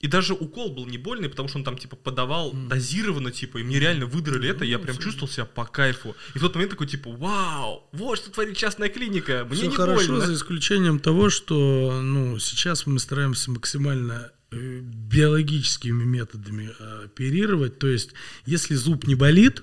[0.00, 2.66] И даже укол был не больный, потому что он там типа подавал mm.
[2.66, 6.16] дозированно, типа, и мне реально выдрали это, я прям чувствовал себя по кайфу.
[6.34, 9.76] И в тот момент такой, типа, вау, вот что творит частная клиника, мне все не
[9.76, 10.26] хорошо, больно.
[10.26, 17.78] за исключением того, что, ну, сейчас мы стараемся максимально э, биологическими методами э, оперировать.
[17.78, 18.14] То есть,
[18.46, 19.62] если зуб не болит,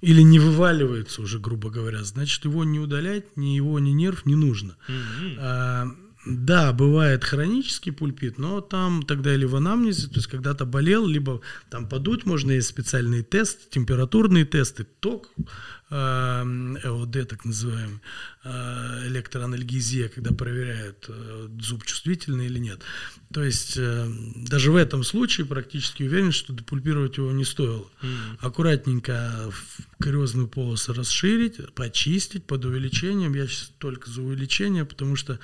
[0.00, 4.34] или не вываливается уже, грубо говоря, значит, его не удалять, ни его, ни нерв не
[4.34, 4.76] нужно.
[4.88, 5.36] Mm-hmm.
[5.38, 5.86] А,
[6.26, 11.40] да, бывает хронический пульпит, но там тогда или в анамнезе, то есть когда-то болел, либо
[11.70, 15.30] там подуть можно, есть специальные тесты, температурные тесты, ток
[15.90, 17.98] ЭОД, так называемый,
[18.44, 21.10] электроанальгезия, когда проверяют,
[21.60, 22.80] зуб чувствительный или нет.
[23.34, 27.88] То есть даже в этом случае практически уверен, что депульпировать его не стоило.
[28.02, 28.36] Mm.
[28.38, 29.50] Аккуратненько
[29.98, 33.34] кариозную полосу расширить, почистить под увеличением.
[33.34, 35.40] Я сейчас только за увеличение, потому что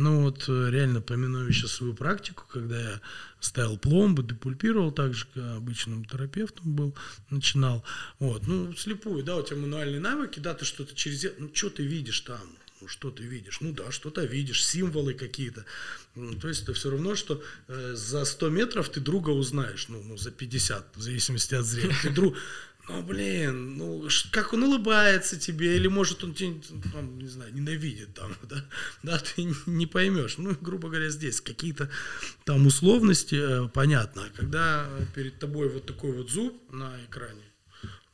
[0.00, 3.00] ну вот э, реально поминаю сейчас свою практику, когда я
[3.40, 6.94] ставил пломбы, депульпировал так же, как обычным терапевтом был,
[7.28, 7.84] начинал.
[8.18, 11.26] Вот, ну, слепую, да, у тебя мануальные навыки, да, ты что-то через...
[11.38, 12.40] Ну, что ты видишь там?
[12.80, 13.60] Ну, что ты видишь?
[13.60, 15.66] Ну да, что-то видишь, символы какие-то.
[16.14, 20.02] Ну, то есть это все равно, что э, за 100 метров ты друга узнаешь, ну,
[20.02, 21.96] ну за 50, в зависимости от зрения.
[22.02, 22.36] Ты друг,
[22.88, 26.60] ну, блин, ну, как он улыбается тебе, или, может, он тебя,
[26.92, 28.64] там, не знаю, ненавидит там, да,
[29.02, 30.38] да, ты не поймешь.
[30.38, 31.90] Ну, грубо говоря, здесь какие-то
[32.44, 34.28] там условности, э, понятно.
[34.34, 37.42] Когда перед тобой вот такой вот зуб на экране,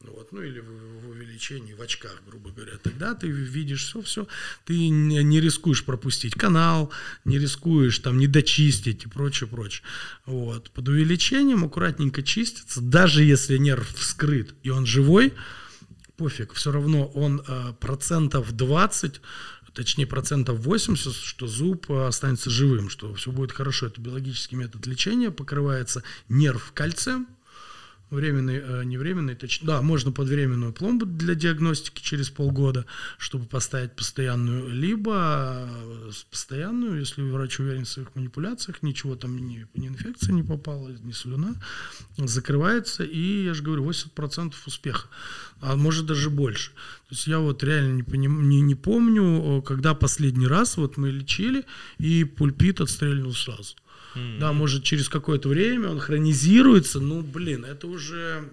[0.00, 4.28] вот, ну или в, в увеличении, в очках, грубо говоря, тогда ты видишь все, все,
[4.64, 6.92] ты не, не рискуешь пропустить канал,
[7.24, 9.82] не рискуешь там не дочистить и прочее, прочее.
[10.24, 10.70] Вот.
[10.70, 15.32] Под увеличением аккуратненько чистится, даже если нерв вскрыт и он живой,
[16.16, 19.20] пофиг, все равно он э, процентов 20
[19.74, 23.86] точнее процентов 80, что зуб останется живым, что все будет хорошо.
[23.86, 27.28] Это биологический метод лечения, покрывается нерв кальцием,
[28.10, 32.86] временный, э, не временный, точнее, да, можно под временную пломбу для диагностики через полгода,
[33.18, 39.66] чтобы поставить постоянную, либо э, постоянную, если врач уверен в своих манипуляциях, ничего там, ни,
[39.74, 41.54] ни инфекция не попала, ни слюна,
[42.16, 45.08] закрывается, и, я же говорю, 80% успеха,
[45.60, 46.70] а может даже больше.
[47.08, 51.10] То есть я вот реально не, поним, не, не помню, когда последний раз вот мы
[51.10, 51.64] лечили,
[51.98, 53.74] и пульпит отстрельнул сразу.
[54.16, 54.38] Mm-hmm.
[54.38, 58.44] Да, может, через какое-то время он хронизируется, ну, блин, это уже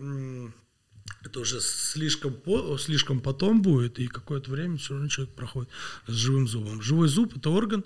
[1.24, 5.70] это уже слишком, по, слишком потом будет, и какое-то время все равно человек проходит
[6.08, 6.82] с живым зубом.
[6.82, 7.86] Живой зуб– это орган,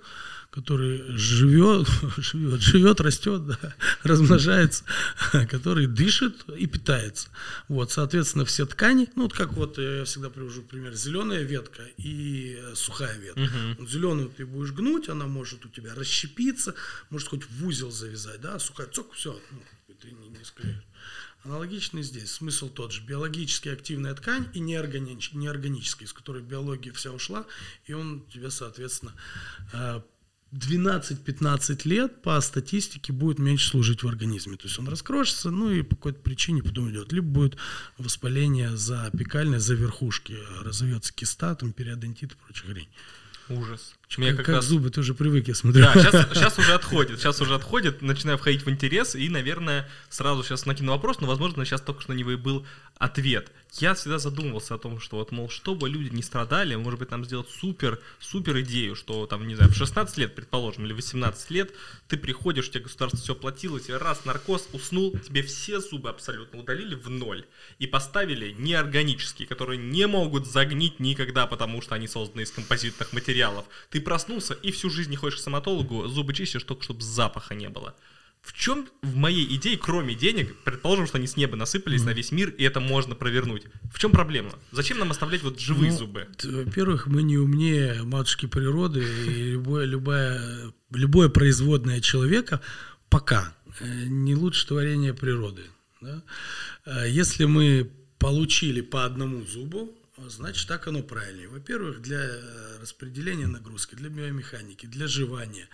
[0.49, 4.83] который живет, живет, живет, растет, да, размножается,
[5.49, 7.29] который дышит и питается.
[7.67, 12.59] Вот, соответственно, все ткани, ну, вот как вот я всегда привожу пример, зеленая ветка и
[12.73, 13.41] сухая ветка.
[13.41, 13.75] Uh-huh.
[13.79, 16.73] Вот зеленую ты будешь гнуть, она может у тебя расщепиться,
[17.09, 19.61] может хоть в узел завязать, да, а сухая, цок, все, ну,
[20.01, 20.86] ты не, не склеишь.
[21.43, 22.31] Аналогичный здесь.
[22.31, 23.01] Смысл тот же.
[23.03, 27.45] Биологически активная ткань и неорганич, неорганическая, из которой биология вся ушла,
[27.85, 29.13] и он тебе, соответственно,
[30.51, 34.57] 12-15 э, лет по статистике будет меньше служить в организме.
[34.57, 37.13] То есть он раскрошится, ну и по какой-то причине потом идет.
[37.13, 37.57] Либо будет
[37.97, 42.89] воспаление за апикальной, за верхушки, разовьется киста, там, периодонтит и прочая хрень.
[43.49, 43.95] Ужас.
[44.15, 44.65] Мне как, как раз...
[44.65, 45.83] зубы, ты уже привык, я смотрю.
[45.83, 50.43] Да, сейчас, сейчас уже отходит, сейчас уже отходит, начинаю входить в интерес, и, наверное, сразу
[50.43, 52.65] сейчас накину вопрос, но, возможно, сейчас только что на него и был
[52.97, 53.51] ответ.
[53.73, 57.25] Я всегда задумывался о том, что вот, мол, чтобы люди не страдали, может быть, нам
[57.25, 61.73] сделать супер, супер идею, что там, не знаю, в 16 лет, предположим, или 18 лет,
[62.07, 66.95] ты приходишь, тебе государство все платило, тебе раз, наркоз, уснул, тебе все зубы абсолютно удалили
[66.95, 67.45] в ноль
[67.77, 73.65] и поставили неорганические, которые не могут загнить никогда, потому что они созданы из композитных материалов.
[73.89, 77.55] Ты ты проснулся и всю жизнь не ходишь к стоматологу, зубы чистишь только, чтобы запаха
[77.55, 77.95] не было.
[78.43, 82.05] В чем в моей идее, кроме денег, предположим, что они с неба насыпались mm-hmm.
[82.05, 83.63] на весь мир, и это можно провернуть.
[83.91, 84.51] В чем проблема?
[84.71, 86.27] Зачем нам оставлять вот живые ну, зубы?
[86.43, 92.61] Во-первых, мы не умнее матушки природы, и любое, любое, любое производное человека
[93.09, 95.63] пока э, не лучше творение природы.
[96.01, 96.21] Да?
[96.85, 99.96] Э, если мы получили по одному зубу,
[100.27, 101.47] значит, так оно правильнее.
[101.47, 105.67] Во-первых, для э, распределения нагрузки, для биомеханики, для жевания,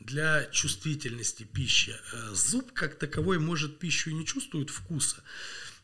[0.00, 1.96] для чувствительности пищи.
[2.12, 5.22] Э, зуб как таковой может пищу и не чувствует вкуса.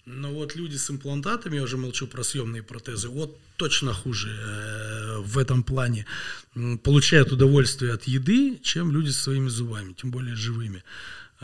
[0.06, 5.18] Но вот люди с имплантатами, я уже молчу про съемные протезы, вот точно хуже э,
[5.20, 6.04] в этом плане
[6.82, 10.84] получают удовольствие от еды, чем люди со своими зубами, тем более живыми.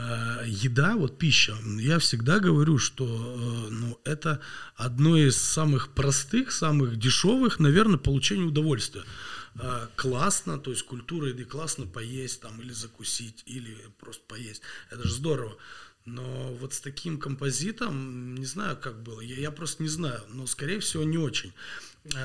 [0.01, 4.41] Э, еда, вот пища, я всегда говорю, что э, ну, это
[4.75, 9.03] одно из самых простых, самых дешевых, наверное, получения удовольствия.
[9.55, 14.63] Э, классно, то есть культура еды классно поесть там или закусить, или просто поесть.
[14.89, 15.55] Это же здорово.
[16.05, 20.47] Но вот с таким композитом, не знаю, как было, я, я просто не знаю, но,
[20.47, 21.53] скорее всего, не очень.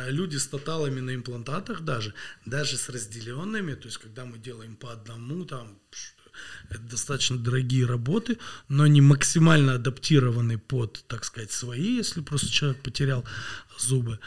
[0.06, 2.14] Люди с тоталами на имплантатах даже,
[2.46, 5.78] даже с разделенными, то есть когда мы делаем по одному, там,
[6.70, 12.82] это достаточно дорогие работы, но они максимально адаптированы под, так сказать, свои, если просто человек
[12.82, 13.24] потерял
[13.78, 14.18] зубы.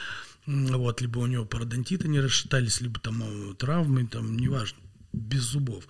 [0.45, 4.79] Вот, либо у него пародонтиты не расшатались, либо там э, травмы, там, неважно,
[5.13, 5.87] без зубов.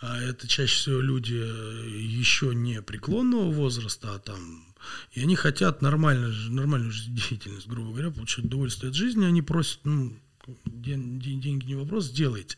[0.00, 4.64] А это чаще всего люди э, еще не преклонного возраста, а там
[5.12, 9.24] И они хотят нормально, нормальную деятельность, грубо говоря, получать удовольствие от жизни.
[9.24, 10.16] Они просят, ну,
[10.66, 12.56] деньги не вопрос, сделайте.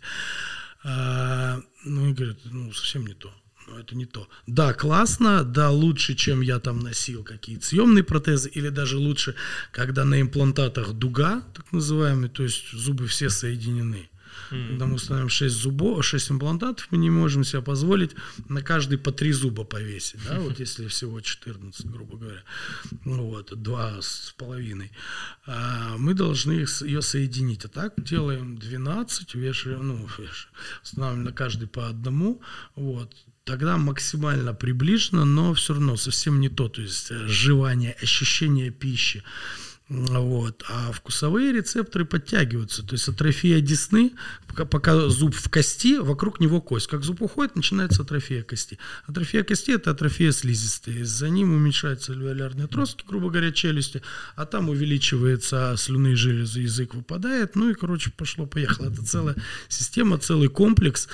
[0.84, 3.32] А, ну, и говорят, ну, совсем не то.
[3.68, 4.28] Но это не то.
[4.46, 9.34] Да, классно, да, лучше, чем я там носил какие-то съемные протезы, или даже лучше,
[9.70, 14.08] когда на имплантатах дуга, так называемый, то есть зубы все соединены.
[14.50, 14.68] Mm-hmm.
[14.68, 18.12] Когда мы установим 6 зубов, 6 имплантатов, мы не можем себе позволить
[18.48, 20.20] на каждый по 3 зуба повесить.
[20.28, 20.40] Да?
[20.40, 22.42] Вот если всего 14, грубо говоря.
[23.04, 24.90] Ну вот, 2 с половиной.
[25.46, 27.64] А мы должны их, ее соединить.
[27.64, 32.40] А так делаем 12, вешаем, ну, вешаем, устанавливаем на каждый по одному.
[32.76, 33.14] Вот
[33.44, 39.22] тогда максимально приближено, но все равно совсем не то, то есть э, жевание, ощущение пищи.
[39.92, 40.64] Вот.
[40.70, 42.82] А вкусовые рецепторы подтягиваются.
[42.82, 44.12] То есть атрофия десны,
[44.70, 46.86] пока, зуб в кости, вокруг него кость.
[46.86, 48.78] Как зуб уходит, начинается атрофия кости.
[49.06, 51.02] Атрофия кости– это атрофия слизистой.
[51.02, 54.00] За ним уменьшаются альвеолярные отростки, грубо говоря, челюсти,
[54.34, 57.54] а там увеличивается слюнные железы, язык выпадает.
[57.54, 58.86] Ну и, короче, пошло-поехало.
[58.86, 59.36] Это целая
[59.68, 61.06] система, целый комплекс.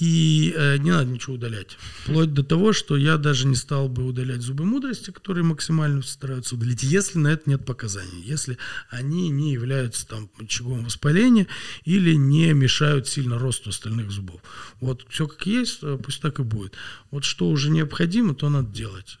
[0.00, 1.76] И э, не надо ничего удалять.
[2.02, 6.56] Вплоть до того, что я даже не стал бы удалять зубы мудрости, которые максимально стараются
[6.56, 8.22] удалить, если на это нет показаний.
[8.24, 8.58] Если
[8.90, 11.46] они не являются там очагом воспаления
[11.84, 14.40] или не мешают сильно росту остальных зубов.
[14.80, 16.74] Вот все как есть, э, пусть так и будет.
[17.12, 19.18] Вот что уже необходимо, то надо делать.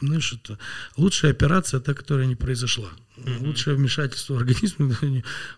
[0.00, 0.58] Знаешь, это
[0.96, 2.90] лучшая операция, та, которая не произошла.
[3.16, 3.46] Mm-hmm.
[3.46, 4.96] Лучшее вмешательство в организм.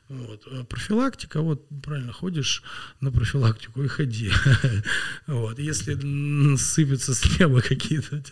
[0.09, 0.43] вот.
[0.51, 2.63] А профилактика, вот правильно, ходишь
[3.01, 4.33] на профилактику и ходи.
[5.27, 5.59] вот.
[5.59, 8.23] Если сыпятся с неба какие-то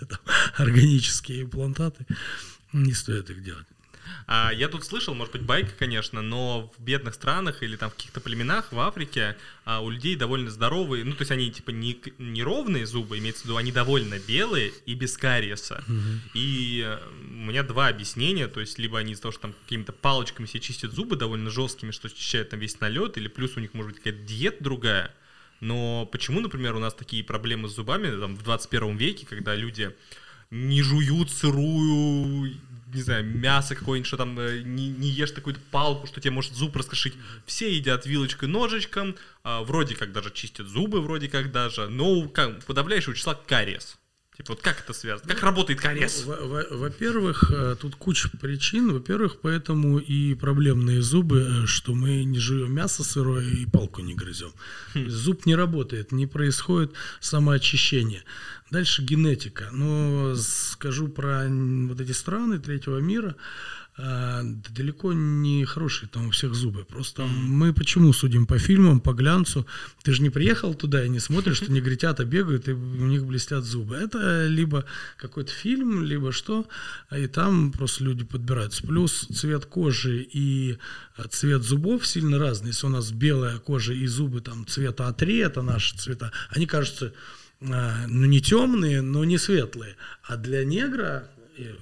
[0.56, 2.06] органические имплантаты,
[2.72, 3.66] не стоит их делать.
[4.26, 7.94] А, я тут слышал, может быть, байка, конечно, но в бедных странах или там в
[7.94, 12.00] каких-то племенах в Африке а, у людей довольно здоровые, ну, то есть они типа не,
[12.18, 15.82] не ровные зубы, имеется в виду, они довольно белые и без кариеса.
[15.86, 16.30] Угу.
[16.34, 16.98] И э,
[17.42, 20.60] у меня два объяснения, то есть либо они из-за того, что там какими-то палочками себе
[20.60, 24.02] чистят зубы довольно жесткими, что очищают там весь налет, или плюс у них может быть
[24.02, 25.14] какая-то диета другая.
[25.60, 29.94] Но почему, например, у нас такие проблемы с зубами там, в 21 веке, когда люди
[30.50, 32.54] не жуют сырую
[32.92, 36.54] не знаю, мясо какое-нибудь, что там э, не, не ешь такую-то палку, что тебе может
[36.54, 37.14] зуб раскрошить.
[37.46, 42.64] Все едят вилочкой, ножичком, а, вроде как даже чистят зубы, вроде как даже, но как,
[42.64, 43.99] подавляющего числа кариес.
[44.40, 45.28] Типа, вот как это связано?
[45.28, 46.24] Как работает кариес?
[46.26, 48.90] Ну, во-первых, э, тут куча причин.
[48.90, 54.14] Во-первых, поэтому и проблемные зубы, э, что мы не жуем мясо сырое и палку не
[54.14, 54.54] грызем.
[54.94, 55.10] Хм.
[55.10, 58.24] Зуб не работает, не происходит самоочищение.
[58.70, 59.68] Дальше генетика.
[59.72, 63.36] Но скажу про вот эти страны третьего мира.
[64.02, 66.84] А, далеко не хорошие там у всех зубы.
[66.84, 69.66] Просто мы почему судим по фильмам, по глянцу?
[70.02, 73.64] Ты же не приехал туда и не смотришь, что негритята бегают и у них блестят
[73.64, 73.96] зубы.
[73.96, 74.84] Это либо
[75.18, 76.66] какой-то фильм, либо что,
[77.14, 78.86] и там просто люди подбираются.
[78.86, 80.78] Плюс цвет кожи и
[81.16, 82.68] а, цвет зубов сильно разный.
[82.68, 87.12] Если у нас белая кожа и зубы там цвета А3, это наши цвета, они кажутся
[87.60, 89.96] а, ну не темные, но не светлые.
[90.22, 91.28] А для негра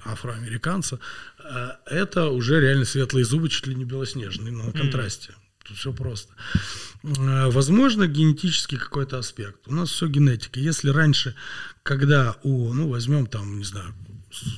[0.05, 0.99] афроамериканца,
[1.39, 5.33] э, это уже реально светлые зубы, чуть ли не белоснежные, на контрасте.
[5.63, 6.33] Тут все просто.
[7.03, 9.67] Э, возможно, генетический какой-то аспект.
[9.67, 10.59] У нас все генетика.
[10.59, 11.35] Если раньше,
[11.83, 13.93] когда у, ну, возьмем там, не знаю,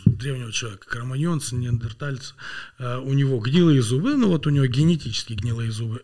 [0.06, 2.36] древнего человека, кроманьонца, неандертальца,
[2.78, 6.04] э, у него гнилые зубы, ну вот у него генетически гнилые зубы,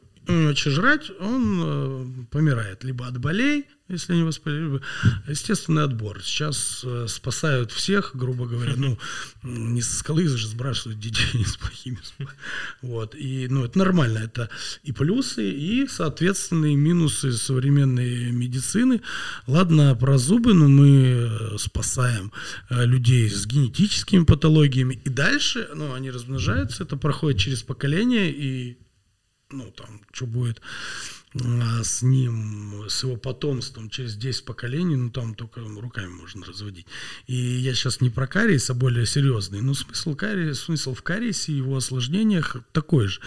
[0.55, 4.81] что жрать, он помирает либо от болей, если они воспалили.
[5.27, 6.21] Естественный отбор.
[6.21, 8.97] Сейчас э, спасают всех, грубо говоря, ну,
[9.43, 11.99] не со скалы же сбрасывают детей не с плохими.
[12.81, 13.15] Вот.
[13.15, 14.19] И, ну, это нормально.
[14.19, 14.49] Это
[14.83, 19.01] и плюсы, и, соответственные минусы современной медицины.
[19.47, 22.33] Ладно, про зубы, но мы э, спасаем
[22.69, 24.99] э, людей с генетическими патологиями.
[25.05, 28.77] И дальше, ну, они размножаются, это проходит через поколение, и,
[29.49, 30.61] ну, там, что будет
[31.35, 36.85] а, с ним, с его потомством через 10 поколений, ну там только руками можно разводить.
[37.27, 39.61] И я сейчас не про кариес, а более серьезный.
[39.61, 43.21] Но смысл, кариес, смысл в кариесе и его осложнениях такой же.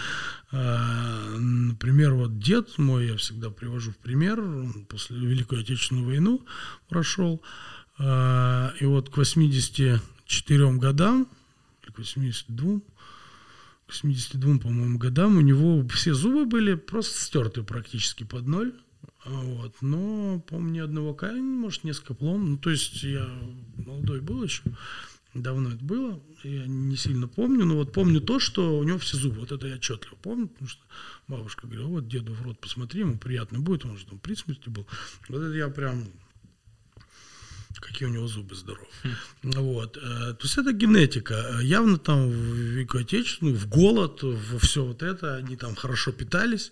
[0.51, 6.45] А, например, вот дед мой, я всегда привожу в пример, он после Великую Отечественную войну
[6.89, 7.41] прошел,
[7.97, 11.27] а, и вот к 84 годам,
[11.81, 12.81] к 82,
[13.93, 18.73] 72, по-моему, годам у него все зубы были просто стерты практически под ноль.
[19.25, 19.75] Вот.
[19.81, 22.51] Но, помню, одного камня, может, несколько плом.
[22.51, 23.29] Ну, то есть я
[23.75, 24.63] молодой был еще,
[25.33, 29.17] давно это было, я не сильно помню, но вот помню то, что у него все
[29.17, 30.81] зубы, вот это я отчетливо помню, потому что
[31.27, 34.69] бабушка говорила, вот деду в рот посмотри, ему приятно будет, он же там при смерти
[34.69, 34.85] был.
[35.29, 36.05] Вот это я прям
[37.79, 38.89] какие у него зубы здоровые.
[39.43, 39.97] Вот.
[39.97, 41.59] э, То есть это генетика.
[41.61, 46.71] Явно там в Великую Отечественную, в голод, во все вот это, они там хорошо питались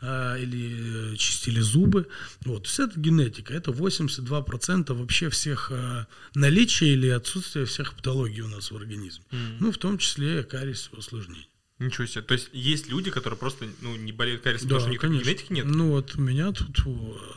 [0.00, 2.08] э, или э, чистили зубы.
[2.44, 2.64] Вот.
[2.64, 3.54] То есть это генетика.
[3.54, 9.24] Это 82% вообще всех э, наличия или отсутствия всех патологий у нас в организме.
[9.60, 11.48] Ну, в том числе кариес и осложнений.
[11.78, 12.22] Ничего себе.
[12.22, 15.24] То есть есть люди, которые просто ну, не болеют кариесом, потому что у них конечно.
[15.24, 15.66] генетики нет?
[15.66, 16.80] Ну вот у меня тут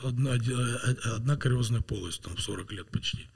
[0.04, 0.38] одна,
[1.16, 3.28] одна кариозная полость, там в 40 лет почти.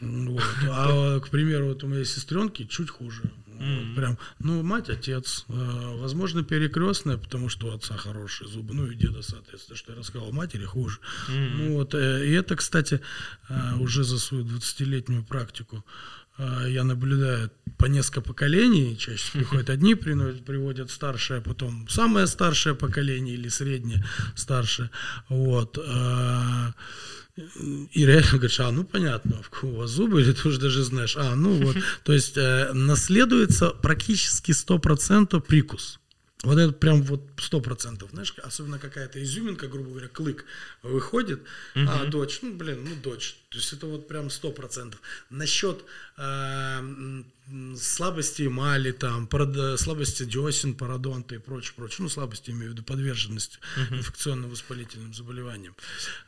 [0.00, 0.42] Вот.
[0.70, 3.22] А, к примеру, вот у моей сестренки чуть хуже.
[3.60, 8.86] Вот прям, ну, мать, отец, э, возможно, перекрестная, потому что у отца хорошие зубы, ну
[8.86, 10.98] и деда, соответственно, что я рассказал, матери хуже.
[11.28, 13.02] Ну вот, э, и это, кстати,
[13.50, 15.84] э, уже за свою 20-летнюю практику
[16.68, 23.48] я наблюдаю по несколько поколений, чаще приходят одни, приводят старшее, потом самое старшее поколение или
[23.48, 24.04] среднее
[24.36, 24.90] старшее.
[25.28, 25.78] Вот.
[25.78, 26.72] э,
[27.94, 31.16] И реально говоришь, а, ну понятно, у вас зубы, или ты уже даже знаешь.
[31.16, 31.76] А, ну вот.
[32.04, 35.99] То есть э, наследуется практически 100% прикус.
[36.42, 40.46] Вот это прям вот сто процентов, знаешь, особенно какая-то изюминка, грубо говоря, клык
[40.82, 41.42] выходит,
[41.74, 45.00] а дочь, ну блин, ну дочь, то есть это вот прям сто процентов.
[45.28, 45.84] Насчет
[46.16, 47.22] э,
[47.76, 52.84] слабости эмали, там, парад- слабости десен, пародонта и прочее, прочее, ну слабости имею в виду
[52.84, 53.58] подверженности
[53.90, 55.76] инфекционно-воспалительным заболеваниям.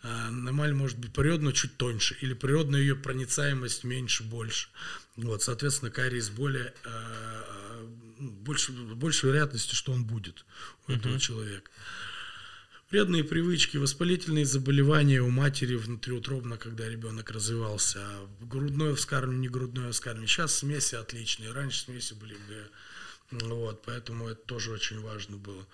[0.02, 4.68] Э, эмаль может быть природно чуть тоньше, или природная ее проницаемость меньше, больше.
[5.16, 7.86] Вот, соответственно, кариес более э,
[8.30, 10.44] больше, больше вероятности, что он будет
[10.88, 11.70] у этого человека.
[12.90, 19.92] Вредные привычки, воспалительные заболевания у матери внутриутробно, когда ребенок развивался, а грудное вскармливание, не грудное
[19.92, 20.28] вскармливание.
[20.28, 22.68] Сейчас смеси отличные, раньше смеси были Г.
[23.30, 25.66] Вот, поэтому это тоже очень важно было.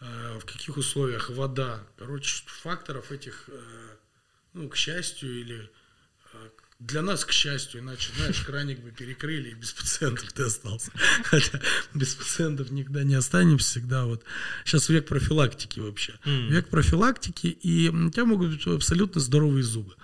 [0.00, 1.84] Э, В каких условиях вода?
[1.98, 3.96] Короче, факторов этих, э,
[4.52, 5.68] ну, к счастью или
[6.86, 10.90] для нас, к счастью, иначе, знаешь, краник бы перекрыли, и без пациентов ты остался.
[11.24, 11.60] Хотя
[11.94, 14.24] без пациентов никогда не останемся, всегда вот.
[14.64, 16.14] Сейчас век профилактики вообще.
[16.24, 19.94] Век профилактики, и у тебя могут быть абсолютно здоровые зубы.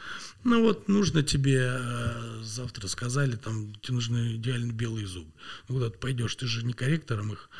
[0.44, 5.30] Ну вот, нужно тебе, э, завтра сказали, там, тебе нужны идеально белые зубы.
[5.68, 7.50] Ну, куда ты пойдешь, ты же не корректором их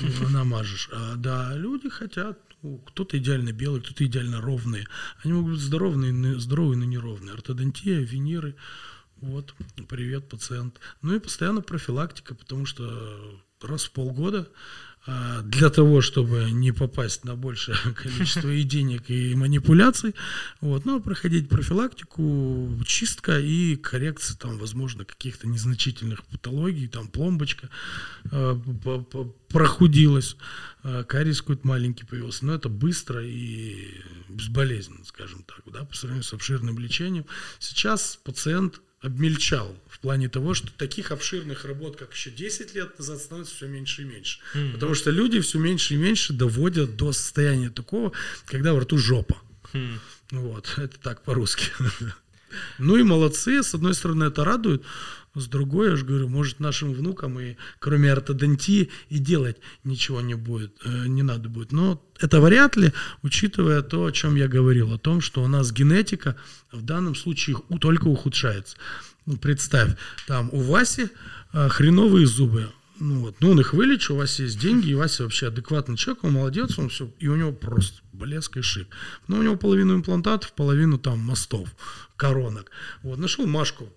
[0.00, 0.88] э, намажешь.
[0.92, 2.38] А, да, люди хотят,
[2.86, 4.86] кто-то идеально белый, кто-то идеально ровные.
[5.22, 7.34] Они могут быть здоровые, здоровые, но неровные.
[7.34, 8.56] Ортодонтия, виниры.
[9.20, 9.54] Вот,
[9.88, 10.78] привет, пациент.
[11.02, 14.48] Ну и постоянно профилактика, потому что раз в полгода
[15.44, 20.14] для того, чтобы не попасть на большее количество и денег, и манипуляций,
[20.60, 27.70] вот, надо проходить профилактику, чистка и коррекция, там, возможно, каких-то незначительных патологий, там, пломбочка
[28.30, 28.56] э,
[29.48, 30.36] прохудилась,
[30.84, 36.24] э, кариес какой-то маленький появился, но это быстро и безболезненно, скажем так, да, по сравнению
[36.24, 37.24] с обширным лечением.
[37.58, 43.20] Сейчас пациент обмельчал в плане того, что таких обширных работ, как еще 10 лет назад,
[43.20, 44.40] становится все меньше и меньше.
[44.72, 48.12] Потому что люди все меньше и меньше доводят до состояния такого,
[48.46, 49.36] когда во рту жопа.
[49.72, 49.98] Хм.
[50.30, 51.66] Вот, это так по-русски.
[52.78, 54.82] Ну и молодцы, с одной стороны это радует,
[55.34, 60.34] с другой, я же говорю, может нашим внукам и кроме ортодонтии и делать ничего не
[60.34, 61.72] будет, э, не надо будет.
[61.72, 65.72] Но это вряд ли, учитывая то, о чем я говорил, о том, что у нас
[65.72, 66.36] генетика
[66.72, 68.76] в данном случае только ухудшается.
[69.26, 69.92] Ну, представь,
[70.26, 71.08] там у Васи
[71.52, 72.68] э, хреновые зубы,
[73.00, 76.24] ну вот, ну он их вылечил, у вас есть деньги, и Вася вообще адекватный человек,
[76.24, 78.88] он молодец, он все, и у него просто блеск и шик.
[79.28, 81.68] Но у него половину имплантатов, половину там мостов,
[82.16, 82.70] коронок.
[83.02, 83.92] Вот, нашел Машку,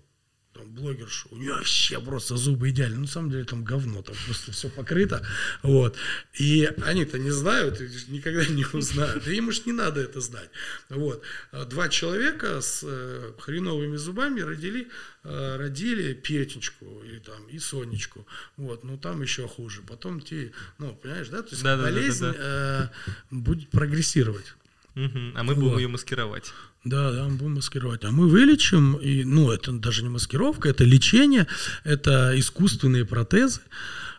[0.62, 2.98] там, блогершу, у нее вообще просто зубы идеальные.
[2.98, 5.26] Ну, на самом деле, там говно, там просто все покрыто.
[5.62, 5.96] Вот.
[6.34, 9.26] И они-то не знают, и никогда не узнают.
[9.26, 10.50] И им уж не надо это знать.
[10.88, 11.22] Вот.
[11.50, 14.88] А Два человека с э, хреновыми зубами родили,
[15.24, 18.26] э, родили Петечку и, там, и Сонечку.
[18.56, 18.84] Вот.
[18.84, 19.82] Ну, там еще хуже.
[19.82, 21.42] Потом те, ну, понимаешь, да?
[21.42, 22.00] То есть Да-да-да-да-да.
[22.00, 22.88] болезнь э,
[23.30, 24.54] будет прогрессировать.
[24.94, 25.32] Мгм.
[25.36, 25.78] А мы будем Вот.
[25.80, 26.52] ее маскировать.
[26.84, 28.04] Да, да, мы будем маскировать.
[28.04, 31.46] А мы вылечим, и, ну, это даже не маскировка, это лечение,
[31.84, 33.60] это искусственные протезы.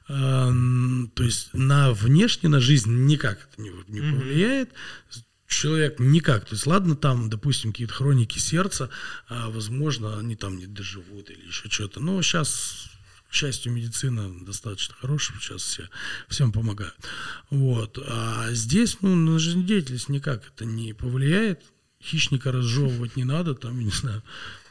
[0.08, 0.52] А,
[1.16, 4.70] то есть на внешне, на жизнь никак это не, не повлияет.
[5.48, 6.46] Человек никак.
[6.46, 8.90] То есть, ладно, там, допустим, какие-то хроники сердца,
[9.30, 12.00] а, возможно, они там не доживут или еще что-то.
[12.00, 12.90] Но сейчас,
[13.34, 15.90] к счастью, медицина достаточно хорошая, сейчас все,
[16.30, 16.96] всем помогают.
[17.50, 17.98] Вот.
[18.08, 21.64] А здесь, ну, на жизнедеятельность никак это не повлияет
[22.00, 24.22] хищника разжевывать не надо, там, не знаю.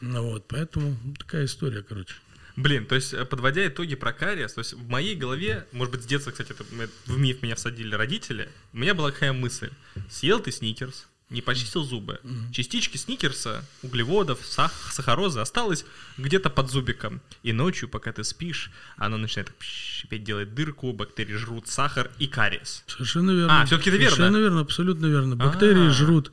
[0.01, 2.15] Ну, вот, поэтому такая история, короче.
[2.55, 6.05] Блин, то есть, э, подводя итоги про кариес, то есть в моей голове, может быть,
[6.05, 6.63] с детства, кстати, это
[7.07, 9.71] в миф меня всадили родители, у меня была такая мысль.
[10.09, 12.21] Съел ты сникерс, не почистил зубы.
[12.53, 15.85] Частички сникерса, углеводов, сах- сахарозы осталось
[16.19, 17.21] где-то под зубиком.
[17.43, 22.27] И ночью, пока ты спишь, оно начинает пш, опять делать дырку, бактерии жрут сахар и
[22.27, 22.85] кариес.
[22.87, 23.63] Совершенно верно.
[23.63, 24.17] А, всё-таки это верно?
[24.17, 25.37] Совершенно верно, абсолютно верно.
[25.37, 25.91] Бактерии А.
[25.91, 26.33] жрут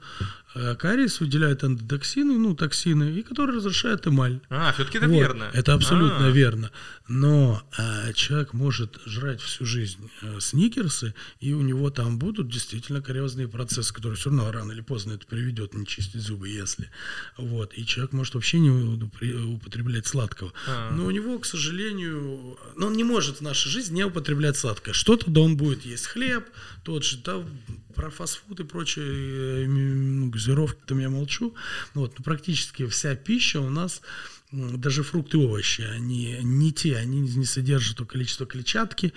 [0.54, 4.39] кариес, выделяют эндотоксины, ну, токсины, и которые разрушают эмаль.
[4.50, 5.50] А, все-таки это Вот, верно.
[5.54, 6.32] Это абсолютно А.
[6.32, 6.72] верно.
[7.08, 13.02] Но э, человек может жрать всю жизнь э, сникерсы, и у него там будут действительно
[13.02, 16.89] кариозные процессы, которые все равно рано или поздно это приведет, не чистить зубы, если.
[17.38, 17.74] Вот.
[17.76, 20.54] И человек может вообще не употреблять сладкого.
[20.68, 20.91] А.
[20.91, 24.93] Но у него, к сожалению, но он не может в нашей жизни не употреблять сладкое.
[24.93, 26.45] Что-то да он будет есть хлеб,
[26.84, 27.43] тот же, да,
[27.95, 31.54] про фастфуд и прочие э, м, ну, газировки-то я молчу.
[31.94, 34.02] Вот, но практически вся пища у нас
[34.52, 39.14] даже фрукты и овощи, они не те, они не содержат то количество клетчатки,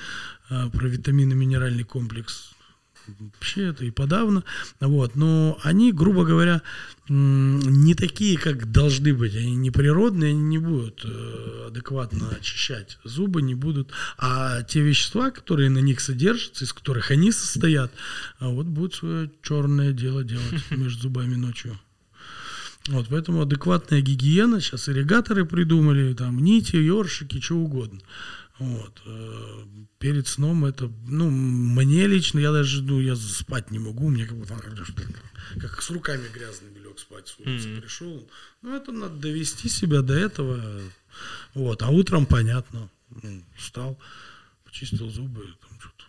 [0.50, 2.51] а, про витамины, минеральный комплекс
[3.06, 4.44] вообще это и подавно,
[4.80, 6.62] вот, но они, грубо говоря,
[7.08, 13.42] не такие, как должны быть, они не природные, они не будут э, адекватно очищать зубы,
[13.42, 17.92] не будут, а те вещества, которые на них содержатся, из которых они состоят,
[18.38, 21.78] а вот будут свое черное дело делать между зубами ночью.
[22.88, 28.00] Вот, поэтому адекватная гигиена, сейчас ирригаторы придумали, там, нити, ёршики, что угодно.
[28.58, 29.02] Вот.
[29.06, 29.64] э,
[29.98, 34.36] Перед сном это, ну, мне лично, я даже, ну, я спать не могу, мне как
[34.36, 34.56] будто,
[35.60, 37.80] как с руками грязными лег спать с улицы Мгм.
[37.80, 38.28] пришел.
[38.62, 40.80] Ну, это надо довести себя до этого.
[41.54, 42.88] Вот, а утром понятно,
[43.22, 43.98] ну, встал,
[44.64, 46.04] почистил зубы, там что-то.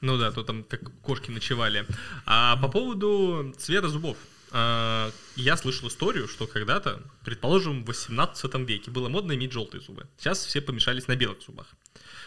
[0.00, 1.86] Ну да, то там как кошки ночевали.
[2.26, 4.16] А по поводу цвета зубов.
[4.52, 10.06] А, Я слышал историю, что когда-то, предположим, в 18 веке было модно иметь желтые зубы.
[10.18, 11.66] Сейчас все помешались на белых зубах.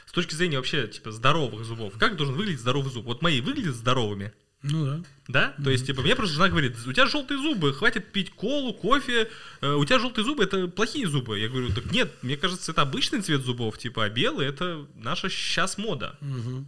[0.06, 3.06] С точки зрения вообще, типа, здоровых зубов, как должен выглядеть здоровый зуб?
[3.06, 5.04] Вот мои выглядят здоровыми, Ну да.
[5.28, 5.64] да?
[5.64, 9.30] То есть, типа, мне просто жена говорит, у тебя желтые зубы, хватит пить колу, кофе,
[9.62, 11.40] э, у тебя желтые зубы, это плохие зубы.
[11.40, 15.30] Я говорю, так нет, мне кажется, это обычный цвет зубов, типа, а белый это наша
[15.30, 16.18] сейчас мода.
[16.22, 16.68] Мгм.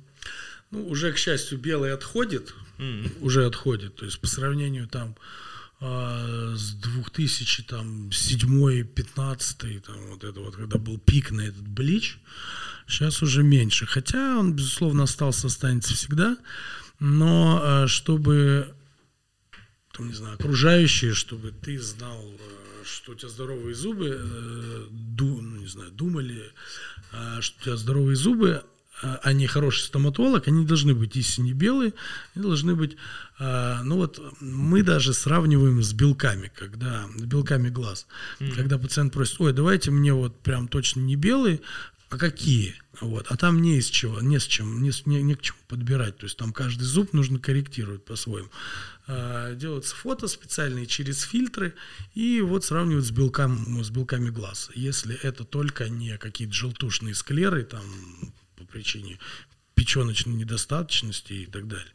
[0.72, 3.10] Ну, уже, к счастью, белый отходит, М.
[3.22, 3.96] уже отходит.
[3.96, 5.16] То есть по сравнению там
[5.80, 12.18] с 2007 15 там вот это вот, когда был пик на этот блич,
[12.88, 13.86] сейчас уже меньше.
[13.86, 16.38] Хотя он, безусловно, остался, останется всегда.
[17.00, 18.74] Но а, чтобы,
[19.92, 25.42] там, не знаю, окружающие, чтобы ты знал, э, что у тебя здоровые зубы, э, ду-
[25.42, 26.54] ну, не знаю, думали,
[27.12, 28.64] а, что у тебя здоровые зубы,
[29.02, 31.94] а не хороший стоматолог, они должны быть истинно белые,
[32.34, 32.96] они должны быть,
[33.40, 38.08] а, ну вот мы даже сравниваем с белками, когда, с белками глаз,
[38.56, 41.60] когда пациент просит, ой, давайте мне вот прям точно не белые,
[42.10, 42.76] а какие?
[43.02, 43.26] Вот.
[43.30, 46.18] А там не из чего, не с чем, не, с- не, не к чему подбирать.
[46.18, 48.48] То есть там каждый зуб нужно корректировать по-своему.
[49.08, 51.74] А, делаются фото специальные через фильтры
[52.14, 54.70] и вот сравнивают с, белкам, с белками глаз.
[54.76, 57.84] Если это только не какие-то желтушные склеры, там
[58.76, 59.18] причине
[59.76, 61.88] печеночной недостаточности и так далее.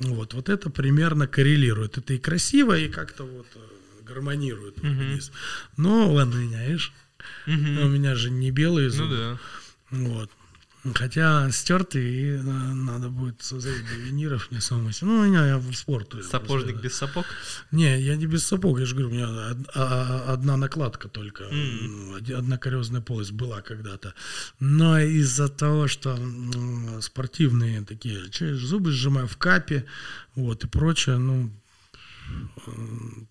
[0.00, 1.96] Ну Вот, вот это примерно коррелирует.
[1.98, 3.58] Это и красиво, и как-то вот э,
[4.04, 5.32] гармонирует организм.
[5.78, 6.92] Но ладно, меня, видишь,
[7.46, 7.78] Мгм.
[7.78, 9.16] у меня же не белые Ну зубы.
[9.16, 9.38] да.
[9.90, 10.30] Вот.
[10.94, 14.90] Хотя стертые, и э, надо будет создать до виниров мне самому.
[15.02, 16.14] Ну, у меня я в спорт.
[16.24, 17.26] Сапожник просто- без сапог?
[17.72, 21.44] Не, я не без сапог, я же говорю, у меня а- а- одна накладка только,
[21.44, 22.10] М.
[22.12, 24.14] ну, одна кариозная полость была когда-то.
[24.60, 26.16] Но из-за того, что
[27.00, 29.84] спортивные такие, че, зубы сжимаю в капе,
[30.36, 31.50] вот, и прочее, ну,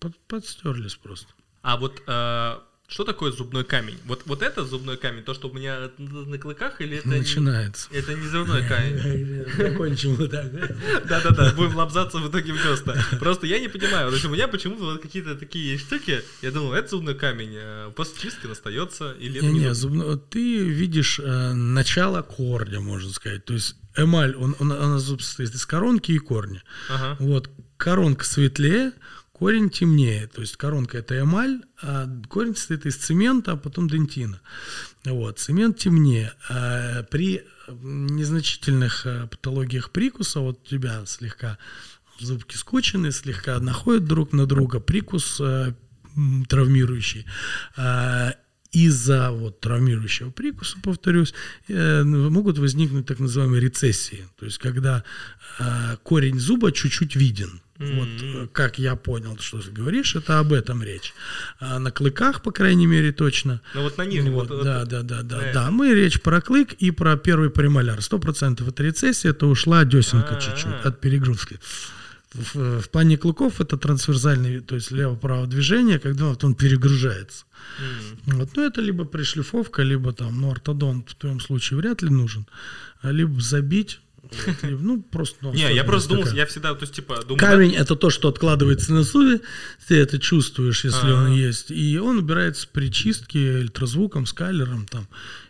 [0.00, 1.28] под- подстерлись просто.
[1.62, 2.58] А вот э,
[2.90, 3.98] что такое зубной камень?
[4.06, 7.18] Вот, вот это зубной камень, то, что у меня на, на клыках, или это не,
[7.18, 7.86] Начинается.
[7.92, 9.44] это не зубной камень?
[9.58, 10.50] Закончим вот так.
[11.06, 12.94] Да-да-да, будем лапзаться в итоге в десна.
[13.20, 16.72] Просто я не понимаю, то есть у меня почему-то вот какие-то такие штуки, я думал,
[16.72, 20.06] это зубной камень, а после чистки остается, или не Не-не, зубной?
[20.06, 23.44] зубно- ты видишь э, начало корня, можно сказать.
[23.44, 26.62] То есть эмаль, он, он, она зуб состоит из коронки и корня.
[26.88, 27.16] Ага.
[27.20, 28.92] Вот коронка светлее,
[29.38, 30.26] корень темнее.
[30.26, 34.40] То есть коронка это эмаль, а корень состоит из цемента, а потом дентина.
[35.04, 36.32] Вот, цемент темнее.
[36.48, 41.58] А при незначительных э, патологиях прикуса, вот у тебя слегка
[42.18, 45.74] зубки скучены, слегка находят друг на друга, прикус э,
[46.48, 47.26] травмирующий.
[47.76, 48.34] А,
[48.72, 51.32] из-за вот травмирующего прикуса, повторюсь,
[51.68, 54.26] э, могут возникнуть так называемые рецессии.
[54.38, 55.04] То есть, когда
[55.58, 57.62] э, корень зуба чуть-чуть виден.
[57.78, 61.14] Вот э, как я понял, что ты говоришь, это об этом речь.
[61.60, 63.60] А на клыках, по крайней мере, точно.
[63.74, 64.32] Ну вот на нижнем.
[64.32, 65.70] Вот, вот- да, вот- да, да, да, на да.
[65.70, 68.02] Мы речь про клык и про первый премоляр.
[68.02, 70.40] Сто процентов это рецессия, это ушла десенка А-а-а.
[70.40, 71.60] чуть-чуть от перегрузки.
[72.34, 77.44] в, в плане клыков это трансверсальный, то есть лево-право движение, когда вот он перегружается.
[77.80, 78.34] Mm.
[78.34, 82.46] Вот, ну, это либо пришлифовка, либо там, ну, ортодонт в твоем случае вряд ли нужен,
[83.00, 84.00] а либо забить
[84.62, 85.36] ну, просто...
[85.40, 87.22] Ну, не, я просто думал, я всегда, то есть, типа...
[87.22, 89.40] Думаю, Камень— это то, что откладывается на суве,
[89.86, 95.08] ты это чувствуешь, если он есть, и он убирается при чистке ультразвуком, скайлером там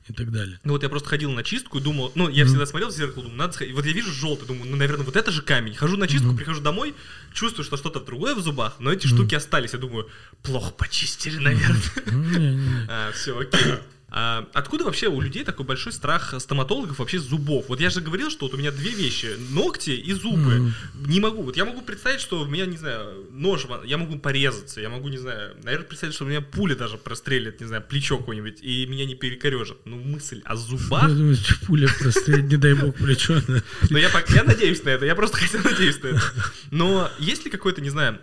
[0.09, 0.59] и так далее.
[0.65, 3.25] Ну вот я просто ходил на чистку и думал, ну я всегда смотрел в зеркало,
[3.25, 3.75] думаю, надо сходить.
[3.75, 5.75] Вот я вижу желтый, думаю, ну наверное вот это же камень.
[5.75, 6.95] Хожу на чистку, прихожу домой,
[7.33, 9.73] чувствую, что что-то другое в зубах, но эти штуки остались.
[9.73, 10.09] Я думаю,
[10.43, 11.79] плохо почистили, наверное.
[12.89, 13.75] А, Все, окей.
[14.11, 17.67] А откуда вообще у людей такой большой страх стоматологов вообще зубов?
[17.69, 20.55] Вот я же говорил, что вот у меня две вещи: ногти и зубы.
[20.55, 20.73] Mm.
[21.09, 21.43] Не могу.
[21.43, 25.09] Вот я могу представить, что у меня, не знаю, нож, я могу порезаться, я могу,
[25.09, 28.87] не знаю, наверное, представить, что у меня пуля даже прострелит, не знаю, плечо какое-нибудь, и
[28.87, 29.77] меня не перекорежит.
[29.85, 31.03] Ну, мысль о зубах.
[31.03, 31.37] Я думаю,
[31.67, 33.43] пуля прострелит, не дай бог, плечо.
[33.91, 36.23] Ну, я, я надеюсь на это, я просто хотел надеюсь на это.
[36.71, 38.19] Но есть ли какой-то, не знаю,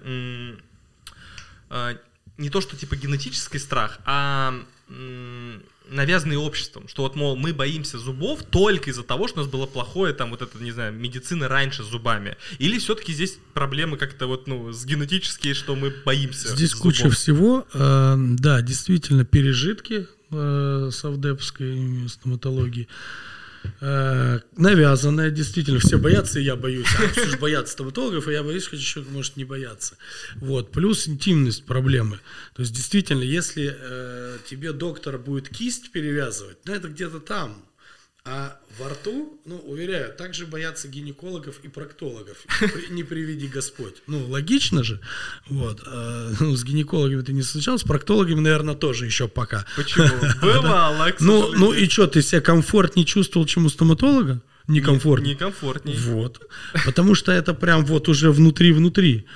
[1.69, 1.97] а,
[2.37, 4.53] не то, что типа генетический страх, а
[5.89, 9.65] навязанные обществом, что вот, мол, мы боимся зубов только из-за того, что у нас было
[9.65, 12.37] плохое, там, вот это, не знаю, медицина раньше с зубами.
[12.59, 16.83] Или все-таки здесь проблемы как-то вот, ну, с генетические, что мы боимся Здесь зубов?
[16.83, 17.67] куча всего.
[17.73, 22.87] Э, да, действительно, пережитки э, савдепской стоматологии.
[22.89, 23.34] Э,
[23.79, 26.87] навязанная, действительно, все боятся, и я боюсь.
[26.99, 29.97] А все же боятся стоматологов, и я боюсь, хоть еще может не бояться.
[30.35, 30.71] Вот.
[30.71, 32.19] Плюс интимность проблемы.
[32.55, 37.64] То есть, действительно, если э, тебе доктор будет кисть перевязывать, ну, это где-то там,
[38.25, 42.37] а во рту, ну, уверяю, также боятся гинекологов и проктологов.
[42.89, 43.95] Не приведи Господь.
[44.07, 44.99] Ну, логично же.
[45.47, 45.81] Вот.
[45.85, 49.65] А, ну, с гинекологами ты не встречался, с проктологами, наверное, тоже еще пока.
[49.75, 50.09] Почему?
[50.41, 54.41] Бывало, Ну, ну и что, ты себя комфорт не чувствовал, чем у стоматолога?
[54.67, 55.35] Некомфортнее.
[55.35, 55.97] Некомфортнее.
[55.99, 56.41] Вот.
[56.85, 59.27] Потому что это прям вот уже внутри-внутри.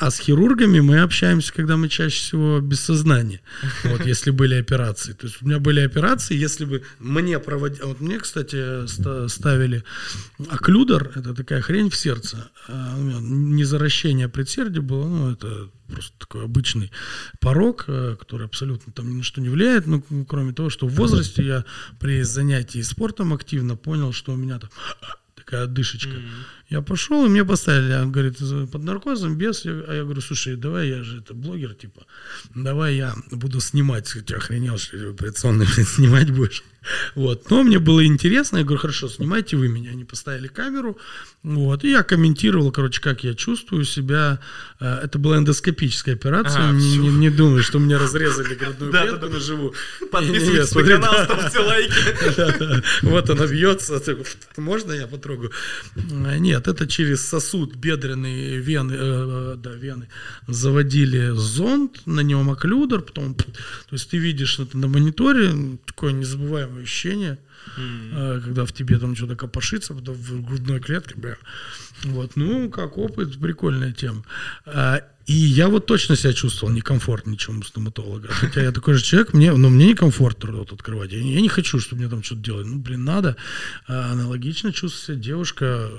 [0.00, 3.42] А с хирургами мы общаемся, когда мы чаще всего без сознания.
[3.84, 5.12] Вот, если были операции.
[5.12, 7.82] То есть у меня были операции, если бы мне проводили...
[7.82, 8.86] Вот мне, кстати,
[9.28, 9.84] ставили
[10.48, 12.50] оклюдер, это такая хрень в сердце.
[12.66, 16.90] А не заращение предсердия было, ну, это просто такой обычный
[17.38, 20.94] порог, э, который абсолютно там ни на что не влияет, ну, кроме того, что в
[20.94, 21.64] возрасте я
[21.98, 24.70] при занятии спортом активно понял, что у меня там
[25.34, 26.10] такая отдышечка.
[26.10, 26.59] Mm-hmm.
[26.70, 28.38] Я пошел, и мне поставили, он говорит,
[28.70, 29.66] под наркозом, без.
[29.66, 32.06] А я говорю, слушай, давай я же это блогер, типа,
[32.54, 34.14] давай я буду снимать.
[34.24, 36.62] Ты охренел, что операционный снимать будешь?
[37.14, 37.50] Вот.
[37.50, 39.90] Но мне было интересно, я говорю, хорошо, снимайте вы меня.
[39.90, 40.96] Они поставили камеру,
[41.42, 44.40] вот, и я комментировал, короче, как я чувствую себя.
[44.78, 49.26] Э, это была эндоскопическая операция, ага, не, не, не думаю, что мне разрезали грудную клетку
[49.26, 49.74] на живу.
[50.10, 51.94] Подписывайтесь на канал, ставьте лайки.
[53.02, 54.00] Вот она бьется,
[54.56, 55.50] можно я потрогаю?
[55.96, 60.08] Э, нет, нет, это через сосуд бедренной вены, э, да, вены
[60.46, 63.44] заводили зонд, на нем оклюдер, потом, то
[63.92, 67.38] есть ты видишь это на мониторе, такое незабываемое ощущение,
[67.78, 68.42] mm.
[68.42, 71.36] когда в тебе там что-то копошится, потом в грудной клетке, бля.
[72.04, 74.22] вот, ну, как опыт, прикольная тема.
[75.26, 78.28] И я вот точно себя чувствовал некомфортно ничем у стоматолога.
[78.28, 81.12] Хотя я такой же человек, мне, но мне некомфортно рот открывать.
[81.12, 82.64] Я, я не хочу, чтобы мне там что-то делали.
[82.64, 83.36] Ну, блин, надо.
[83.86, 85.90] А аналогично чувствует себя девушка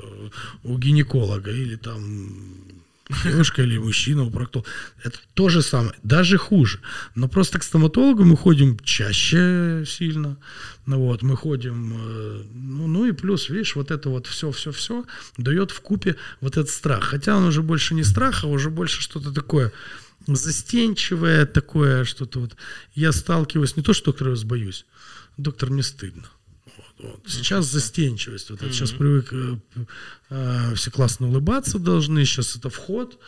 [0.63, 2.80] у гинеколога или там
[3.23, 4.69] девушка или мужчина у проктолога.
[5.03, 6.79] Это то же самое, даже хуже.
[7.15, 10.37] Но просто к стоматологу мы ходим чаще сильно.
[10.85, 15.05] Ну вот, мы ходим, э, ну, ну и плюс, видишь, вот это вот все-все-все
[15.37, 17.03] дает в купе вот этот страх.
[17.03, 19.71] Хотя он уже больше не страх, а уже больше что-то такое
[20.27, 22.55] застенчивое, такое что-то вот.
[22.93, 24.85] Я сталкиваюсь, не то, что доктора боюсь,
[25.37, 26.27] доктор, мне стыдно.
[27.01, 27.21] Вот.
[27.27, 28.49] Сейчас застенчивость.
[28.49, 28.71] Вот mm-hmm.
[28.71, 29.57] Сейчас привык, э,
[30.29, 33.19] э, все классно улыбаться должны, сейчас это вход,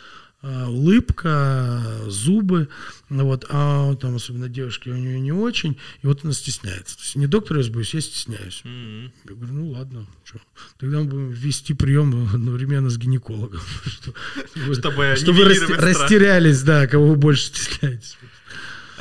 [0.42, 2.68] э, улыбка, зубы.
[3.08, 6.96] Ну, вот, а там, особенно девушки, у нее не очень, и вот она стесняется.
[6.96, 8.62] То есть не доктор я боюсь, я стесняюсь.
[8.64, 9.10] Mm-hmm.
[9.28, 10.38] Я говорю, ну ладно, что?
[10.78, 13.60] тогда мы будем вести прием одновременно с гинекологом.
[14.72, 18.16] Чтобы, чтобы растерялись, да, кого вы больше стесняетесь.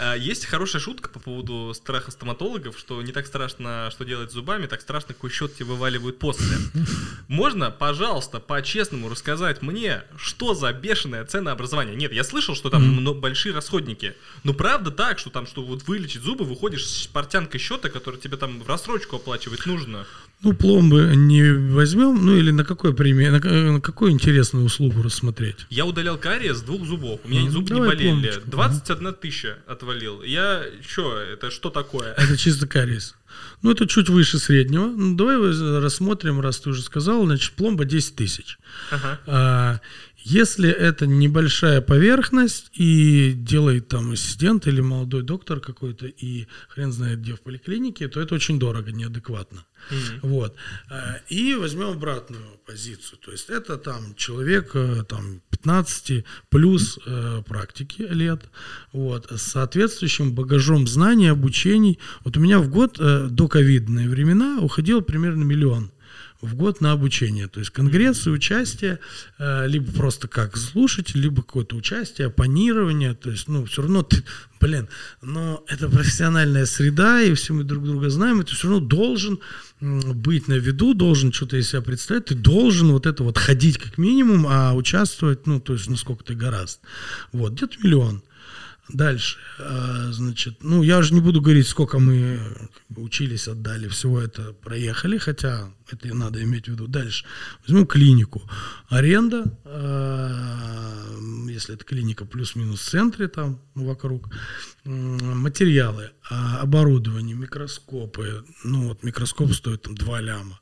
[0.03, 4.33] А, есть хорошая шутка по поводу страха стоматологов, что не так страшно, что делать с
[4.33, 6.57] зубами, так страшно, какой счет тебе вываливают после.
[7.29, 11.95] Можно, пожалуйста, по-честному рассказать мне, что за бешеное ценообразование?
[11.95, 13.19] Нет, я слышал, что там mm-hmm.
[13.19, 14.13] большие расходники.
[14.43, 18.35] Но правда так, что там, что вот вылечить зубы, выходишь с портянкой счета, который тебе
[18.35, 20.05] там в рассрочку оплачивать нужно.
[20.43, 23.39] Ну, пломбы не возьмем, ну или на какой премии, на,
[23.71, 25.65] на какую интересную услугу рассмотреть?
[25.69, 28.09] Я удалял кариес с двух зубов, у меня mm, зубы не болели.
[28.09, 28.51] Пломбочку.
[28.51, 30.21] 21 тысяча отвалил.
[30.21, 32.13] Я, что, это что такое?
[32.17, 33.15] Это чисто кариес.
[33.61, 34.87] Ну, это чуть выше среднего.
[34.87, 35.37] Ну, давай
[35.79, 38.57] рассмотрим, раз ты уже сказал, значит, пломба 10 тысяч.
[38.91, 39.19] Ага.
[39.25, 39.79] А,
[40.25, 47.19] Если это небольшая поверхность и делает там ассистент или молодой доктор какой-то, и хрен знает
[47.19, 49.65] где в поликлинике, то это очень дорого, неадекватно.
[49.91, 50.19] Mm-hmm.
[50.21, 50.55] Вот.
[50.89, 53.19] Э, и возьмем обратную позицию.
[53.19, 58.43] То есть это там человек э, там, 15 плюс э, практики лет,
[58.93, 61.99] вот, с соответствующим багажом знаний, обучений.
[62.23, 65.91] Вот у меня в год э, до ковидные времена уходил примерно миллион
[66.43, 67.47] в год на обучение.
[67.47, 68.99] То есть конгрессы, участие,
[69.39, 73.13] э, либо просто как слушатель, либо какое-то участие, оппонирование.
[73.13, 74.23] То есть, ну, все равно ты,
[74.59, 74.89] блин,
[75.21, 79.39] но это профессиональная среда, и все мы друг друга знаем, и ты все равно должен
[79.79, 83.97] быть на виду, должен что-то из себя представить, ты должен вот это вот ходить как
[83.97, 86.81] минимум, а участвовать, ну, то есть, насколько ты гораздо.
[87.31, 88.21] Вот, где-то миллион.
[88.89, 92.39] Дальше, а, значит, ну, я уже не буду говорить, сколько мы
[92.97, 96.87] учились, отдали, всего это проехали, хотя это надо иметь в виду.
[96.87, 97.23] Дальше,
[97.65, 98.43] возьмем клинику.
[98.89, 101.17] Аренда, а,
[101.47, 104.27] если это клиника плюс-минус в центре там вокруг,
[104.83, 110.59] материалы, а, оборудование, микроскопы, ну, вот микроскоп стоит там 2 ляма,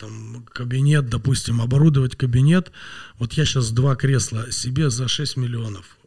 [0.00, 2.72] там кабинет, допустим, оборудовать кабинет,
[3.18, 5.97] вот я сейчас два кресла себе за 6 миллионов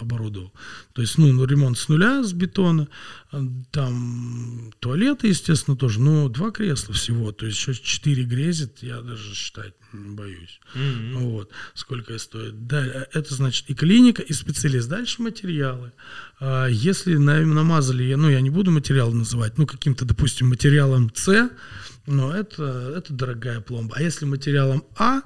[0.00, 0.52] оборудовал.
[0.92, 2.88] То есть, ну, ну, ремонт с нуля, с бетона,
[3.32, 9.00] э, там туалеты, естественно, тоже, но два кресла всего, то есть еще четыре грезит, я
[9.00, 10.60] даже считать не боюсь.
[10.74, 11.12] Mm-hmm.
[11.18, 12.66] Вот, сколько стоит.
[12.66, 14.88] Да, э, это значит и клиника, и специалист.
[14.88, 15.92] Дальше материалы.
[16.40, 21.50] А если намазали, ну, я не буду материал называть, ну, каким-то, допустим, материалом С,
[22.06, 23.96] но это, это дорогая пломба.
[23.96, 25.22] А если материалом А,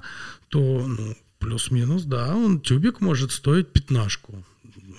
[0.49, 4.43] то, ну, Плюс-минус, да, он тюбик может стоить пятнашку.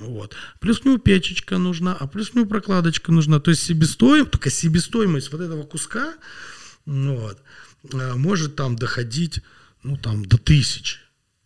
[0.00, 0.34] Вот.
[0.60, 3.38] Плюс к нему печечка нужна, а плюс к нему прокладочка нужна.
[3.40, 6.14] То есть себестоимость, только себестоимость вот этого куска
[6.86, 7.38] вот,
[7.92, 9.42] э, может там доходить
[9.82, 11.00] ну, там, до тысяч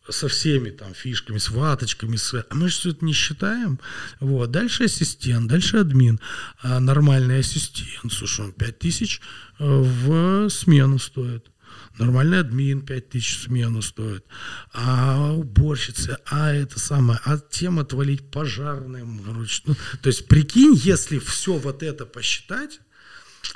[0.08, 2.34] со всеми там фишками, с ваточками, с...
[2.34, 3.80] а мы же все это не считаем.
[4.20, 4.50] Вот.
[4.50, 6.20] Дальше ассистент, дальше админ.
[6.62, 9.20] А нормальный ассистент, слушай, он 5 тысяч
[9.58, 11.50] э, в смену стоит.
[11.98, 14.24] Нормальный админ 5000 смену стоит.
[14.72, 19.20] А уборщицы, а это самое, а тем отвалить пожарным.
[19.24, 22.80] Короче, ну, то есть прикинь, если все вот это посчитать,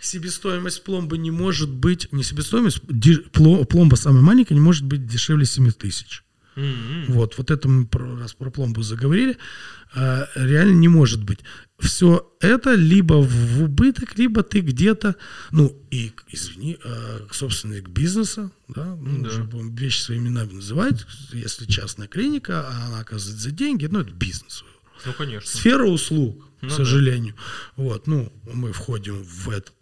[0.01, 2.81] себестоимость пломбы не может быть, не себестоимость,
[3.33, 6.23] пломба самая маленькая не может быть дешевле 7 тысяч.
[6.59, 7.13] Mm-hmm.
[7.13, 9.37] Вот, вот это мы про, раз про пломбу заговорили.
[9.95, 11.39] А, реально не может быть.
[11.79, 15.15] Все это либо в убыток, либо ты где-то,
[15.53, 19.45] ну и, извини, а, собственник бизнеса, да, ну, да.
[19.45, 24.11] будем вещи своими именами называть, если частная клиника, а она оказывает за деньги, ну это
[24.11, 24.65] бизнес.
[25.07, 25.49] Ну, конечно.
[25.49, 27.35] Сфера услуг, ну, к сожалению.
[27.37, 27.85] Да.
[27.85, 29.73] Вот, ну, мы входим в этот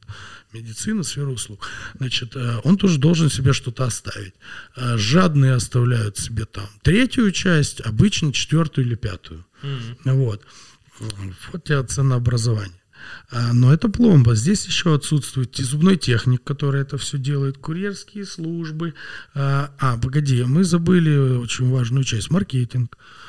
[0.57, 1.68] медицина, сфера услуг.
[1.98, 4.34] Значит, э, он тоже должен себе что-то оставить.
[4.76, 9.44] Э, жадные оставляют себе там третью часть, обычно четвертую или пятую.
[9.62, 10.12] Mm-hmm.
[10.12, 10.42] Вот.
[11.52, 12.80] Вот тебе ценообразование.
[13.30, 14.34] А, но это пломба.
[14.34, 18.94] Здесь еще отсутствует зубной техник, который это все делает, курьерские службы.
[19.34, 22.30] А, погоди, мы забыли очень важную часть.
[22.30, 22.96] Маркетинг.
[22.96, 23.25] Э,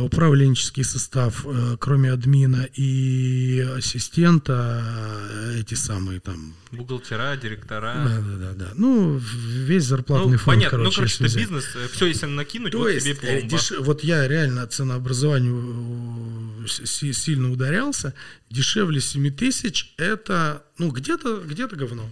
[0.00, 4.82] управленческий состав, э, кроме админа и ассистента,
[5.30, 6.54] э, эти самые там...
[6.70, 7.94] Бухгалтера, директора.
[7.94, 8.52] Да, да, да.
[8.54, 8.72] да.
[8.76, 10.78] Ну, весь зарплатный ну, фонд, понятно.
[10.78, 10.88] короче.
[10.88, 13.48] Ну, короче, это бизнес, все если накинуть, То вот есть, тебе пломба.
[13.48, 13.72] Деш...
[13.80, 18.14] Вот я реально ценообразованию сильно ударялся.
[18.48, 22.10] Дешевле 7 тысяч это, ну, где-то где говно.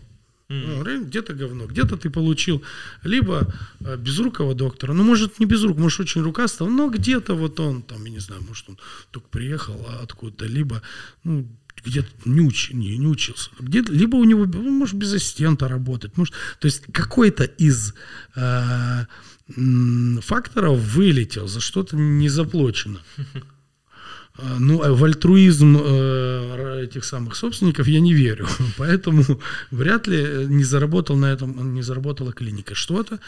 [0.50, 1.04] Mm.
[1.04, 2.62] Где-то говно, где-то ты получил
[3.04, 3.46] либо
[3.78, 8.04] э, безрукого доктора, ну, может, не безрук, может, очень рукастого, но где-то вот он, там,
[8.04, 8.76] я не знаю, может, он
[9.12, 10.82] только приехал откуда-то, либо,
[11.22, 11.46] ну,
[11.84, 16.16] где-то не, уч, не, не учился, где либо у него, ну, может, без ассистента работать,
[16.16, 17.94] может, то есть какой-то из
[18.34, 19.04] э,
[20.20, 23.00] факторов вылетел, за что-то не заплачено.
[24.58, 28.46] Ну, а в альтруизм э, этих самых собственников я не верю.
[28.78, 29.24] Поэтому
[29.70, 32.74] вряд ли не заработал на этом, не заработала клиника.
[32.74, 33.18] Что-то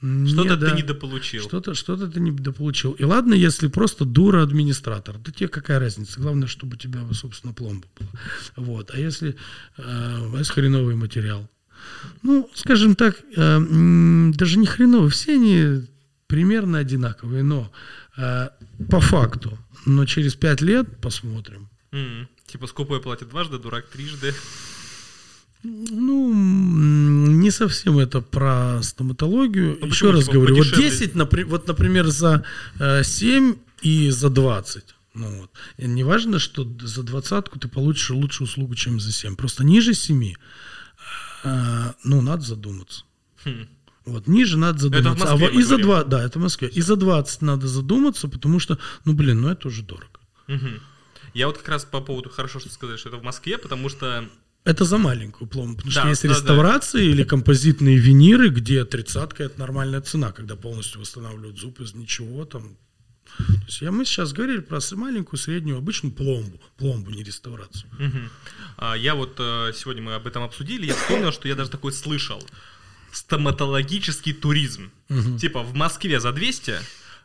[0.00, 1.42] Что-то ты недополучил.
[1.42, 2.92] Что-то, что-то ты недополучил.
[2.92, 5.18] И ладно, если просто дура администратор.
[5.18, 6.20] Да тебе какая разница?
[6.20, 8.10] Главное, чтобы у тебя, собственно, пломба была.
[8.56, 8.90] Вот.
[8.94, 9.36] А если,
[9.78, 11.48] э, если хреновый материал?
[12.22, 15.10] Ну, скажем так, э, даже не хреновый.
[15.10, 15.86] Все они
[16.26, 17.70] примерно одинаковые, но
[18.16, 18.48] э,
[18.90, 21.68] по факту но через пять лет посмотрим.
[21.92, 22.26] Mm-hmm.
[22.46, 24.34] Типа скупой платит дважды, дурак трижды.
[25.64, 29.78] Ну, не совсем это про стоматологию.
[29.80, 31.14] Ну, Еще раз типа, говорю, вот 10,
[31.46, 32.44] вот, например, за
[32.80, 34.84] 7 э, и за 20.
[35.14, 35.50] Ну, вот.
[35.76, 39.36] И не важно, что за двадцатку ты получишь лучшую услугу, чем за 7.
[39.36, 40.34] Просто ниже 7,
[41.44, 43.04] э, ну, надо задуматься.
[43.44, 43.68] Хм.
[44.04, 45.10] Вот, ниже надо задуматься.
[45.24, 46.68] Это в Москве, а и за два, да, это в Москве.
[46.68, 50.18] И за 20 надо задуматься, потому что, ну блин, ну это уже дорого.
[50.48, 50.80] Мгм.
[51.34, 54.28] Я вот как раз по поводу, хорошо, что сказали, что это в Москве, потому что
[54.64, 56.34] Это за маленькую пломбу, потому Да, что есть да, да.
[56.34, 62.44] реставрации или композитные виниры, где тридцатка это нормальная цена, когда полностью восстанавливают зуб из ничего
[62.44, 62.76] там.
[63.38, 67.88] То есть я, мы сейчас говорили про маленькую, среднюю, обычную пломбу, пломбу, не реставрацию.
[67.98, 68.30] Мгм.
[68.76, 71.92] А, Я вот э, сегодня мы об этом обсудили, я вспомнил, что я даже такой
[71.92, 72.42] слышал.
[73.12, 74.90] Стоматологический туризм.
[75.38, 76.76] Типа в Москве за 200,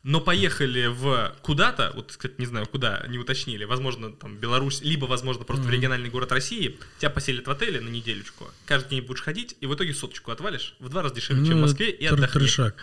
[0.03, 5.05] но поехали в куда-то, вот, кстати, не знаю куда, не уточнили, возможно, там Беларусь, либо,
[5.05, 9.21] возможно, просто в региональный город России, тебя поселят в отеле на неделючку, каждый день будешь
[9.21, 12.05] ходить, и в итоге соточку отвалишь, в два раза дешевле, чем в Ну, Москве, и
[12.05, 12.41] отдохни.
[12.41, 12.75] трешак.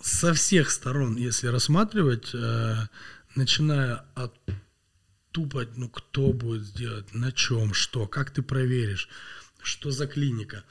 [0.00, 2.76] Со всех сторон, если рассматривать, э,
[3.34, 4.34] начиная от
[5.32, 9.08] тупо, ну кто будет сделать, на чем, что, как ты проверишь,
[9.62, 10.64] что за клиника.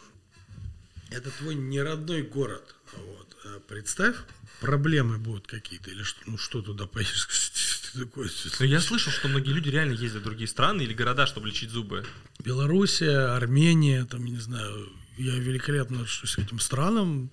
[1.16, 2.76] Это твой неродной город.
[2.94, 3.38] Вот.
[3.46, 4.18] Э, Представь,
[4.60, 7.26] проблемы будут какие-то, или что, ну что туда поедешь,
[7.94, 11.26] ты такой, Но я слышал, что многие люди реально ездят в другие страны или города,
[11.26, 12.06] чтобы лечить зубы.
[12.44, 17.32] Белоруссия, Армения, там, я не знаю, я великолепно отношусь к этим странам,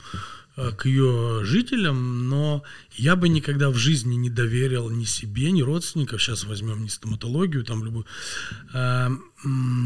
[0.56, 2.62] э, к ее жителям, но
[2.92, 7.64] я бы никогда в жизни не доверил ни себе, ни родственников, сейчас возьмем не стоматологию,
[7.64, 8.06] там любую,
[8.72, 9.08] э,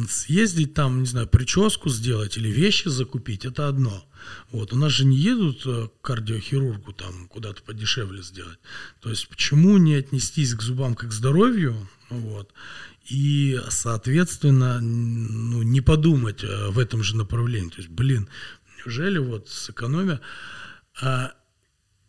[0.08, 4.06] съездить там, не знаю, прическу сделать или вещи закупить, это одно.
[4.50, 8.58] Вот, у нас же не едут э, к кардиохирургу там куда-то подешевле сделать.
[9.00, 12.52] То есть почему не отнестись к зубам как к здоровью, вот,
[13.08, 17.70] и, соответственно, ну, не подумать э, в этом же направлении.
[17.70, 18.28] То есть, блин,
[18.78, 20.20] неужели вот сэкономя...
[21.00, 21.32] а,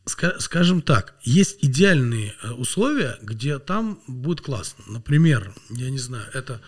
[0.07, 4.83] ска- скажем так, есть идеальные э, условия, где там будет классно.
[4.87, 6.61] Например, я не знаю, это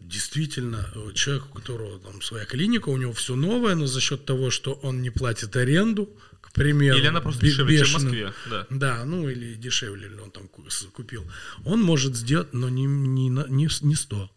[0.00, 4.24] действительно э, человек, у которого там своя клиника, у него все новое, но за счет
[4.24, 6.08] того, что он не платит аренду,
[6.40, 7.92] к примеру, Или она просто дешевле, чем в.
[7.92, 8.32] Москве.
[8.50, 8.66] Да.
[8.70, 11.24] Да, ну или дешевле ли он там купил.
[11.64, 14.30] Он может сделать, но не, не, не, не 100.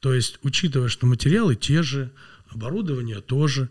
[0.00, 2.10] То есть, учитывая, что материалы те же,
[2.48, 3.68] оборудование тоже,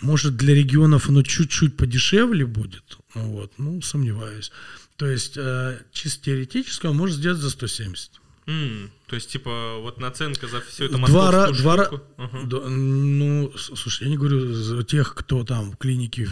[0.00, 4.52] может для регионов оно чуть-чуть подешевле будет, вот, ну, сомневаюсь.
[4.96, 8.20] То есть, э, чисто теоретически он может сделать за 170.
[8.48, 12.00] М, то есть, типа, вот наценка за всю эту Два, ра- два ра-.
[12.16, 12.40] Ага.
[12.46, 16.28] да, ну, слушай, я не говорю за тех, кто там в клинике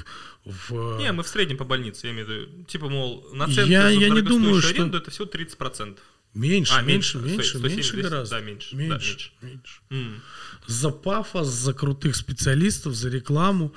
[0.47, 0.71] в...
[0.71, 2.65] в- Не, мы в среднем по больнице, я имею в виду.
[2.65, 5.99] Типа, мол, наценка Я- за я не думаю, что- аренду это всего 30%.
[6.33, 8.37] Меньше, А, меньше, меньше, меньше, сто- меньше, 170, гораздо.
[8.37, 9.31] да, меньше, да, меньше, меньше.
[9.43, 9.81] меньше.
[9.91, 10.23] М.
[10.67, 13.75] За пафос, за крутых специалистов, за рекламу,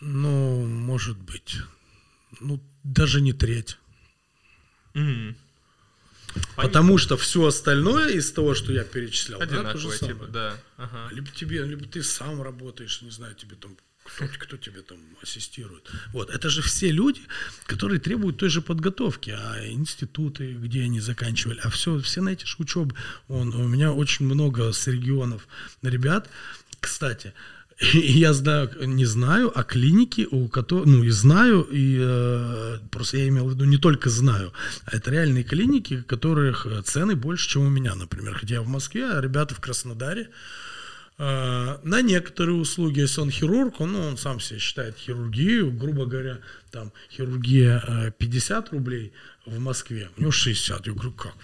[0.00, 1.56] ну, может быть,
[2.40, 3.78] ну, даже не треть.
[6.34, 6.42] М.
[6.56, 10.14] Потому что все остальное из того, что я перечислял, да, то же Одинаковое, самое.
[10.14, 10.56] типа, да.
[10.76, 11.08] Ага.
[11.12, 15.90] Либо тебе, либо ты сам работаешь, не знаю, тебе там кто, кто тебе там ассистирует.
[16.12, 17.22] Вот, это же все люди,
[17.66, 22.44] которые требуют той же подготовки, а институты, где они заканчивали, а все, все на эти
[22.44, 22.94] же учебы.
[23.28, 25.48] Он, у меня очень много с регионов
[25.82, 26.28] ребят,
[26.80, 27.32] кстати,
[27.80, 33.28] я знаю, не знаю, а клиники, у которых, ну и знаю, и э, просто я
[33.28, 34.52] имел в виду не только знаю,
[34.84, 38.34] а это реальные клиники, у которых э, цены больше, чем у меня, например.
[38.34, 40.30] Хотя я в Москве, а ребята в Краснодаре,
[41.18, 46.06] э, на некоторые услуги, если он хирург, он, ну, он сам себе считает хирургию, грубо
[46.06, 46.38] говоря,
[46.70, 49.12] там хирургия э, 50 рублей
[49.46, 50.86] в Москве, у него 60.
[50.86, 51.34] Я говорю, как?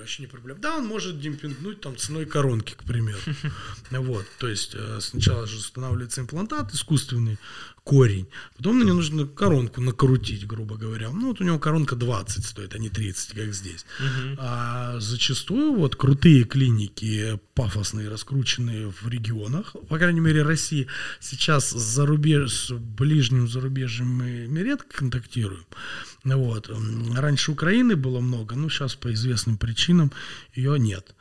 [0.00, 0.60] Вообще не проблема.
[0.60, 3.18] Да, он может демпингнуть там ценой коронки, к примеру.
[3.90, 7.38] Вот, то есть э, сначала же устанавливается имплантат искусственный,
[7.84, 11.10] корень, потом мне нужно коронку накрутить, грубо говоря.
[11.10, 13.84] Ну, вот у него коронка 20 стоит, а не 30, как здесь.
[14.38, 20.86] А зачастую вот крутые клиники, пафосные, раскрученные в регионах, по крайней мере, России,
[21.20, 25.64] сейчас с, зарубеж, с ближним зарубежьем мы редко контактируем.
[26.24, 26.70] Вот.
[27.16, 30.12] Раньше Украины было много, но сейчас по известным причинам
[30.54, 31.14] ее нет.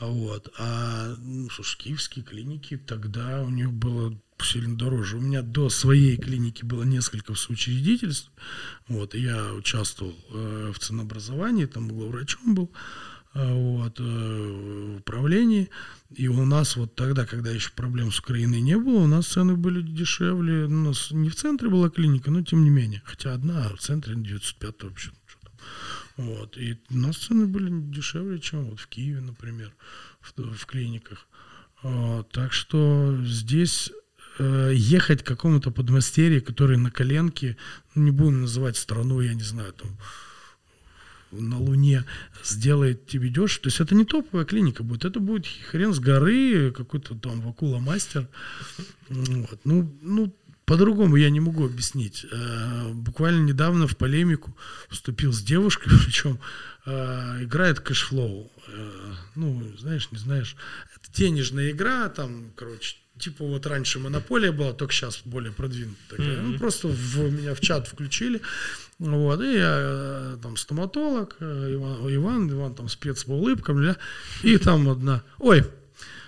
[0.00, 0.52] Вот.
[0.58, 5.18] А, ну, слушай, киевские клиники, тогда у них было сильно дороже.
[5.18, 8.30] У меня до своей клиники было несколько соучредительств.
[8.88, 12.70] Вот, я участвовал э, в ценообразовании, там главврачом был
[13.34, 15.70] вот, э, в управлении.
[16.10, 19.56] И у нас вот тогда, когда еще проблем с Украиной не было, у нас цены
[19.56, 20.64] были дешевле.
[20.64, 23.02] У нас не в центре была клиника, но тем не менее.
[23.04, 25.10] Хотя одна, а в центре 905 вообще.
[26.16, 26.56] Вот.
[26.56, 29.72] И у нас цены были дешевле, чем вот в Киеве, например,
[30.20, 31.26] в, в клиниках.
[31.82, 33.90] А, так что здесь
[34.38, 37.56] э, ехать к какому-то подмастерье, который на коленке,
[37.94, 39.96] ну, не будем называть страну, я не знаю, там,
[41.32, 42.04] на Луне
[42.44, 43.62] сделает тебе дешево.
[43.62, 48.28] То есть это не топовая клиника будет, это будет хрен с горы, какой-то там вакула-мастер.
[49.08, 49.60] Вот.
[49.64, 50.34] Ну, ну,
[50.70, 52.26] по-другому я не могу объяснить.
[52.30, 54.56] Э, буквально недавно в полемику
[54.88, 56.38] вступил с девушкой, причем
[56.86, 58.52] э, играет Cashflow.
[58.68, 60.54] Э, ну, знаешь, не знаешь.
[60.94, 66.18] Это денежная игра, там, короче, типа вот раньше монополия была, только сейчас более продвинутая.
[66.18, 66.42] Mm-hmm.
[66.42, 68.40] Ну, просто в, меня в чат включили.
[69.00, 73.82] Вот, и я там стоматолог, Иван, Иван, Иван там спец по улыбкам,
[74.42, 75.64] и там одна, ой,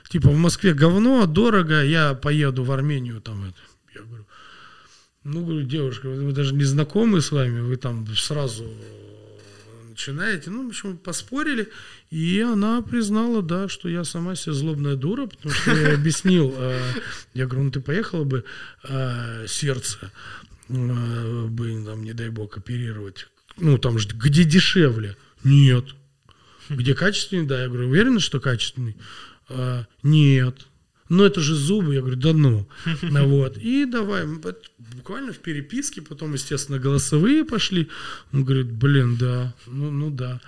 [0.09, 3.59] типа в Москве говно, дорого, я поеду в Армению там это.
[3.95, 4.27] Я говорю,
[5.23, 8.65] ну, говорю, девушка, вы даже не знакомы с вами, вы там сразу
[9.91, 10.49] начинаете.
[10.49, 11.69] Ну, в общем, поспорили,
[12.11, 16.81] и она признала, да, что я сама себе злобная дура, потому что я объяснил, э,
[17.35, 18.45] я говорю, ну ты поехала бы
[18.85, 20.11] э, сердце,
[20.73, 25.17] э, бы, там, не дай бог, оперировать, ну, там же, где дешевле?
[25.45, 25.85] Нет.
[26.69, 27.47] Где качественный?
[27.47, 28.97] Да, я говорю, уверена, что качественный?
[29.49, 30.67] А, нет
[31.13, 32.67] ну это же зубы, я говорю, да ну.
[33.03, 33.59] ну вот.
[33.59, 34.27] И давай,
[34.97, 37.89] буквально в переписке, потом, естественно, голосовые пошли.
[38.33, 40.41] Он говорит, блин, да, ну, ну да.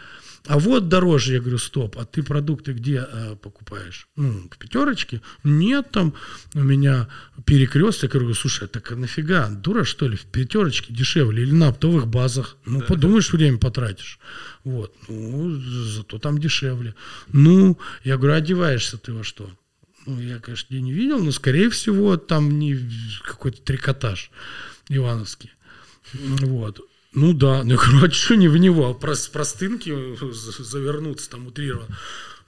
[0.46, 4.08] А вот дороже, я говорю, стоп, а ты продукты где а, покупаешь?
[4.14, 5.22] Ну, в пятерочке?
[5.42, 6.14] Нет, там
[6.54, 7.08] у меня
[7.46, 8.14] перекресток.
[8.14, 12.06] Я говорю, слушай, так а нафига, дура что ли, в пятерочке дешевле или на оптовых
[12.06, 12.56] базах?
[12.66, 12.86] Ну, да.
[12.86, 14.18] подумаешь, время потратишь.
[14.64, 16.94] Вот, ну, зато там дешевле.
[17.28, 19.50] Ну, я говорю, одеваешься ты во что?
[20.06, 22.78] ну, я, конечно, не видел, но, скорее всего, там не
[23.24, 24.30] какой-то трикотаж
[24.88, 25.50] ивановский.
[26.12, 26.80] Вот.
[27.14, 29.94] Ну да, ну говорю, а что не в него, а про, простынки
[30.62, 31.96] завернуться там утрированно.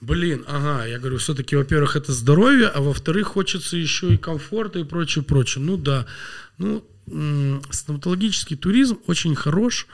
[0.01, 4.85] Блин, ага, я говорю, все-таки, во-первых, это здоровье, а во-вторых, хочется еще и комфорта и
[4.85, 5.65] прочее, прочее.
[5.65, 6.07] Ну да,
[6.59, 6.85] ну,
[7.71, 9.87] стоматологический туризм очень хорош,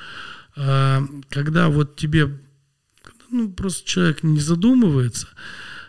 [0.57, 2.41] а, когда вот тебе,
[3.31, 5.29] ну, просто человек не задумывается,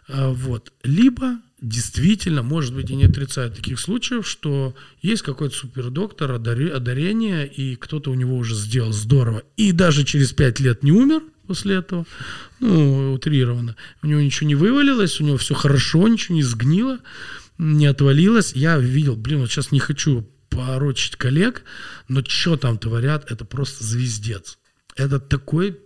[0.07, 6.33] а, вот, либо действительно, может быть, и не отрицает таких случаев, что есть какой-то супердоктор,
[6.33, 11.23] одарение, и кто-то у него уже сделал здорово, и даже через пять лет не умер
[11.47, 12.05] после этого,
[12.59, 16.99] ну, утрированно, у него ничего не вывалилось, у него все хорошо, ничего не сгнило,
[17.57, 18.53] не отвалилось.
[18.53, 21.63] Я видел, блин, вот сейчас не хочу порочить коллег,
[22.09, 24.59] но что там творят, это просто звездец.
[24.95, 25.79] Это такой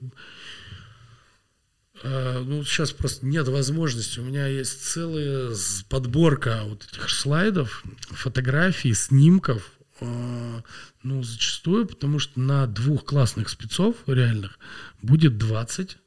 [2.45, 4.19] ну, сейчас просто нет возможности.
[4.19, 5.55] У меня есть целая
[5.89, 9.71] подборка вот этих слайдов, фотографий, снимков.
[9.99, 10.61] Э,
[11.03, 14.59] ну, зачастую, потому что на двух классных спецов реальных
[15.01, 15.97] будет 20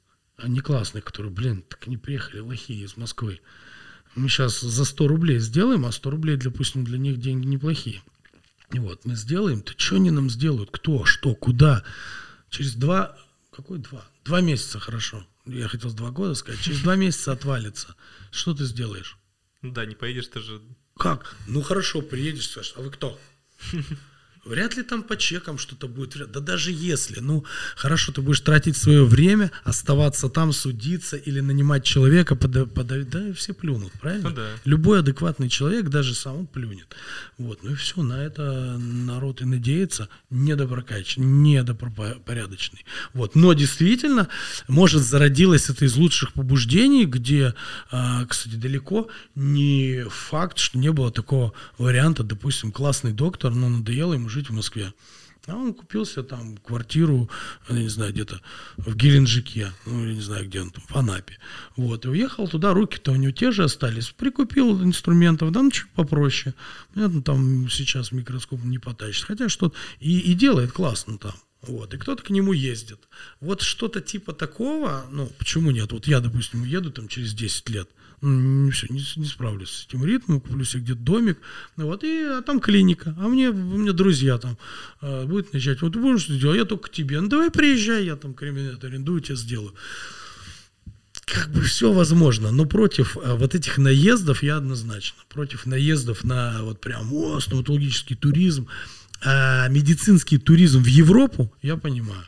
[0.43, 3.41] а не классных, которые, блин, так они приехали лохи из Москвы.
[4.15, 8.03] Мы сейчас за 100 рублей сделаем, а 100 рублей, допустим, для них деньги неплохие.
[8.73, 10.71] И вот мы сделаем, то что они нам сделают?
[10.71, 11.85] Кто, что, куда?
[12.49, 13.19] Через два,
[13.51, 14.05] какой два?
[14.25, 15.27] Два месяца хорошо
[15.59, 17.95] я хотел с два года сказать, через два месяца отвалится.
[18.31, 19.19] Что ты сделаешь?
[19.63, 20.61] Ну да, не поедешь ты же.
[20.97, 21.37] Как?
[21.47, 23.19] Ну хорошо, приедешь, скажешь, а вы кто?
[24.51, 26.33] Вряд ли там по чекам что-то будет.
[26.33, 27.45] Да даже если, ну,
[27.77, 33.01] хорошо, ты будешь тратить свое время, оставаться там, судиться или нанимать человека, подавить, пода...
[33.05, 34.31] да, все плюнут, правильно?
[34.31, 34.49] Ну, да.
[34.65, 36.89] Любой адекватный человек, даже сам он плюнет.
[37.39, 42.85] Вот, ну и все, на это народ и надеется, недоброкачественный, недопорядочный.
[43.15, 44.27] Вот, но действительно,
[44.67, 47.55] может, зародилось это из лучших побуждений, где,
[47.93, 54.15] а, кстати, далеко не факт, что не было такого варианта, допустим, классный доктор, но надоело
[54.15, 54.93] ему жить в Москве.
[55.47, 57.31] А он купил себе там квартиру,
[57.69, 58.41] я не знаю, где-то
[58.77, 61.39] в Геленджике, ну, я не знаю, где он там, в Анапе.
[61.77, 64.11] Вот, и уехал туда, руки-то у него те же остались.
[64.11, 66.55] Прикупил инструментов, да, ну, чуть попроще.
[66.95, 69.25] Понятно, там сейчас микроскоп не потащит.
[69.25, 69.77] Хотя что-то...
[69.99, 71.35] И, и делает классно там.
[71.63, 73.01] Вот, и кто-то к нему ездит.
[73.41, 75.93] Вот что-то типа такого, ну, почему нет?
[75.93, 77.91] Вот я, допустим, еду там через 10 лет,
[78.23, 81.39] не, все, не, не справлюсь с этим ритмом, куплю себе где-то домик,
[81.77, 84.59] ну вот, и а там клиника, а мне, у меня друзья там
[85.01, 88.17] э, будут начать, вот будешь что делать, я только к тебе, ну давай приезжай, я
[88.17, 89.75] там кабинет арендую, тебе сделаю.
[91.25, 96.63] Как бы все возможно, но против а, вот этих наездов я однозначно, против наездов на
[96.63, 98.67] вот прям о, стоматологический туризм,
[99.25, 102.25] а медицинский туризм в Европу я понимаю.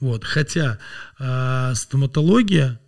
[0.00, 0.78] Вот, хотя
[1.18, 2.80] а, стоматология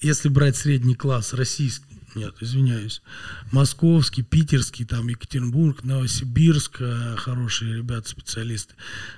[0.00, 3.02] если брать средний класс российский, нет, извиняюсь,
[3.50, 8.74] московский, питерский, там Екатеринбург, Новосибирск, э, хорошие ребята, специалисты.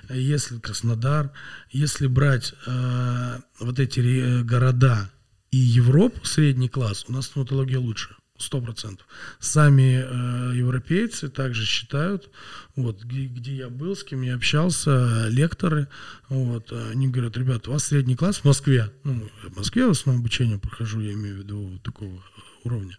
[0.09, 1.31] Если Краснодар,
[1.69, 5.11] если брать э, вот эти э, города
[5.51, 9.07] и Европу, средний класс, у нас стоматология лучше сто процентов.
[9.39, 12.29] Сами э, европейцы также считают,
[12.75, 15.87] вот, где, где я был, с кем я общался, лекторы,
[16.29, 20.21] вот, они говорят, ребята, у вас средний класс в Москве, ну, в Москве в основном
[20.21, 22.23] обучение прохожу, я имею в виду такого
[22.63, 22.97] уровня,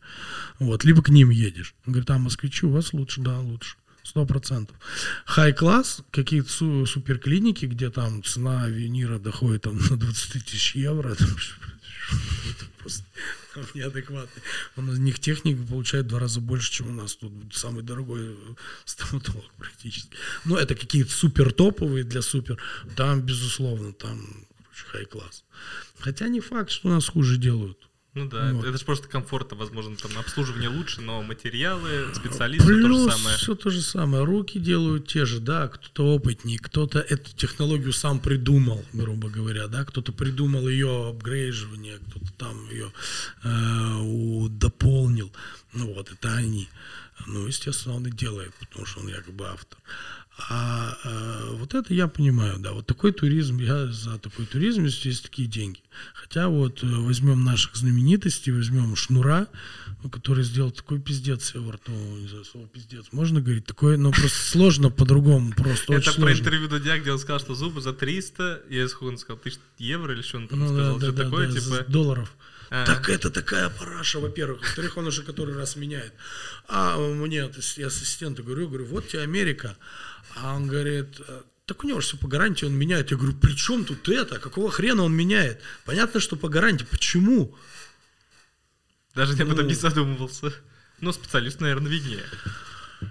[0.59, 1.75] вот, либо к ним едешь.
[1.87, 3.77] Он говорит, а москвичи у вас лучше, да, лучше.
[4.03, 4.77] сто процентов.
[5.25, 11.25] Хай-класс, какие-то су- суперклиники, где там цена винира доходит там, на 20 тысяч евро, это
[12.79, 13.05] просто
[13.75, 14.43] неадекватный.
[14.77, 18.37] Он из них техник получает в два раза больше, чем у нас тут самый дорогой
[18.85, 20.17] стоматолог практически.
[20.45, 22.61] Но это какие-то супер топовые для супер.
[22.97, 24.47] Там, безусловно, там
[24.93, 25.45] хай-класс.
[25.99, 27.79] Хотя не факт, что нас хуже делают.
[28.15, 28.67] Ну да, вот.
[28.67, 33.37] это же просто комфорта, возможно, там обслуживание лучше, но материалы, специалисты Плюс то же самое.
[33.39, 34.25] все то же самое.
[34.25, 39.87] Руки делают те же, да, кто-то опытнее, кто-то эту технологию сам придумал, грубо говоря, да,
[39.87, 42.93] кто-то придумал ее апгрейживание, кто-то там ее
[43.45, 45.33] э, дополнил.
[45.73, 46.69] Ну вот, это они.
[47.27, 49.79] Ну, естественно, он и делает, потому что он якобы автор.
[50.39, 55.09] А, а вот это я понимаю, да, вот такой туризм, я за такой туризм, если
[55.09, 55.81] есть такие деньги.
[56.15, 59.47] Хотя вот э, возьмем наших знаменитостей, возьмем Шнура,
[60.11, 63.67] который сделал такой пиздец во рту, не знаю, слово пиздец, можно говорить?
[63.67, 67.81] Такое, но просто сложно по-другому, просто Это про интервью Дудя, где он сказал, что зубы
[67.83, 71.13] за 300, я сколько он сказал, тысяч евро или что он там ну, сказал, что
[71.13, 71.85] такое, типа...
[71.89, 72.33] Долларов.
[72.73, 72.87] А-а-а.
[72.87, 74.63] Так это такая параша, во-первых.
[74.63, 76.15] Во-вторых, он уже который раз меняет.
[76.69, 79.77] А мне я ассистенту говорю, говорю, вот тебе Америка.
[80.37, 83.11] А он говорит, «Э, так у него же все по гарантии он меняет.
[83.11, 84.39] Я говорю, при чем тут это?
[84.39, 85.61] Какого хрена он меняет?
[85.85, 86.85] Понятно, что по гарантии.
[86.85, 87.55] Почему?
[89.15, 89.81] Даже я об этом не ну.
[89.81, 90.53] задумывался.
[91.01, 92.25] Но специалист, наверное, виднее.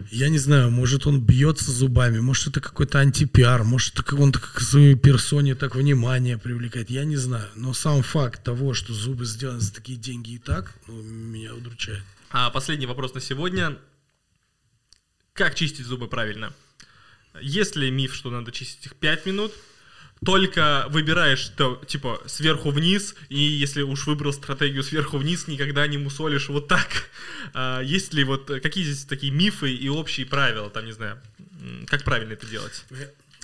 [0.09, 4.53] Я не знаю, может он бьется зубами, может это какой-то антипиар, может это он так
[4.53, 7.49] к своей персоне так внимание привлекает, я не знаю.
[7.55, 12.03] Но сам факт того, что зубы сделаны за такие деньги и так, ну, меня удручает.
[12.29, 13.77] А последний вопрос на сегодня.
[15.33, 16.53] Как чистить зубы правильно?
[17.39, 19.53] Есть ли миф, что надо чистить их 5 минут?
[20.23, 25.97] Только выбираешь, то, типа, сверху вниз, и если уж выбрал стратегию сверху вниз, никогда не
[25.97, 26.87] мусолишь вот так.
[27.53, 31.19] А, есть ли вот, какие здесь такие мифы и общие правила, там, не знаю,
[31.87, 32.85] как правильно это делать?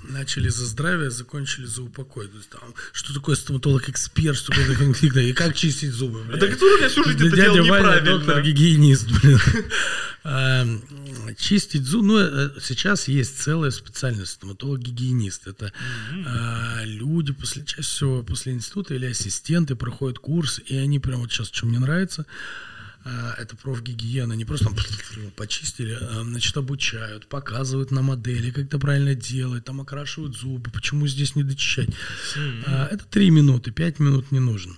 [0.03, 2.27] Начали за здравие, закончили за упокой.
[2.27, 6.23] То есть, там, что такое стоматолог-эксперт, что такое конфликт, и как чистить зубы.
[6.23, 6.39] Блядь.
[6.39, 8.17] Да кто я всю жизнь это делал неправильно?
[8.17, 9.39] доктор, гигиенист, блин.
[10.23, 10.83] Эм,
[11.37, 15.47] чистить зубы, ну, э, сейчас есть целая специальность, стоматолог-гигиенист.
[15.47, 15.73] Это
[16.11, 21.31] э, люди после, чаще всего после института или ассистенты проходят курс, и они прям вот
[21.31, 22.66] сейчас, что мне нравится, э,
[23.37, 24.75] это профгигиена, не просто там
[25.35, 31.07] почистили, а, значит, обучают, показывают на модели, как это правильно делать, там окрашивают зубы, почему
[31.07, 31.89] здесь не дочищать.
[32.35, 32.87] Mm-hmm.
[32.87, 34.75] Это три минуты, пять минут не нужно.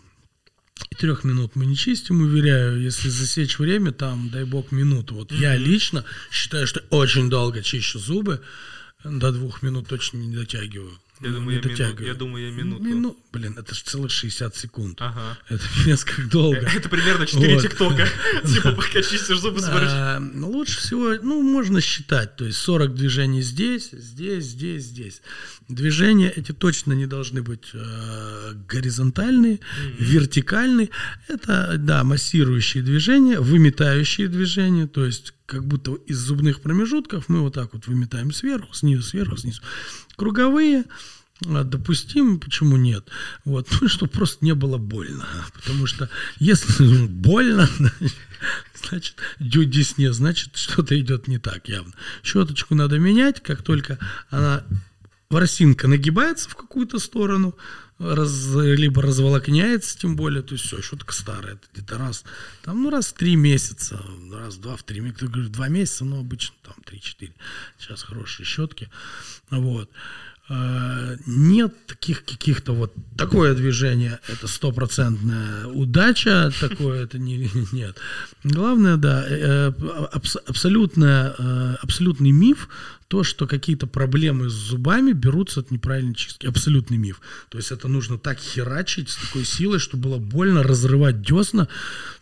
[0.90, 5.16] И трех минут мы не чистим, уверяю, если засечь время, там, дай бог, минуту.
[5.16, 5.42] Вот mm-hmm.
[5.42, 8.42] я лично считаю, что очень долго чищу зубы,
[9.04, 10.98] до двух минут точно не дотягиваю.
[11.22, 12.84] Я думаю, я, мину, я думаю, я минуту.
[12.84, 15.02] Мину, блин, это же целых 60 секунд.
[15.02, 15.38] Ага.
[15.50, 16.60] Это несколько долго.
[16.60, 17.62] Это примерно 4 вот.
[17.62, 18.08] тиктока.
[18.46, 19.92] Типа, пока чистишь зубы, смотришь.
[20.34, 22.38] Ну, лучше всего, ну, можно считать.
[22.38, 25.22] То есть 40 движений здесь, здесь, здесь, здесь.
[25.68, 29.60] Движения эти точно не должны быть э, горизонтальные,
[29.98, 30.90] вертикальные.
[31.28, 34.88] Это, да, массирующие движения, выметающие движения.
[34.88, 39.36] То есть как будто из зубных промежутков мы вот так вот выметаем сверху, снизу, сверху,
[39.36, 39.62] снизу.
[40.16, 40.86] Круговые
[41.48, 43.08] а, допустим, почему нет?
[43.46, 45.26] Вот, ну, чтобы просто не было больно.
[45.54, 47.70] Потому что если больно,
[48.90, 51.94] значит, идет десне, значит, что-то идет не так явно.
[52.24, 53.98] Щеточку надо менять, как только
[54.30, 54.64] она
[55.30, 57.56] ворсинка нагибается в какую-то сторону,
[58.00, 62.24] раз, либо разволокняется, тем более, то есть все, щетка старая, это где-то раз,
[62.64, 66.20] там, ну, раз в три месяца, раз, два, в три, кто говорит, два месяца, но
[66.20, 67.34] обычно там три-четыре,
[67.78, 68.90] сейчас хорошие щетки,
[69.50, 69.90] вот.
[70.52, 77.98] А, нет таких каких-то вот такое движение это стопроцентная удача такое это не нет.
[78.44, 80.08] Главное да э, э,
[80.48, 82.68] абсолютно э, абсолютный миф
[83.10, 86.46] то, что какие-то проблемы с зубами берутся от неправильной чистки.
[86.46, 87.22] Абсолютный миф.
[87.50, 91.68] То есть это нужно так херачить с такой силой, что было больно разрывать десна.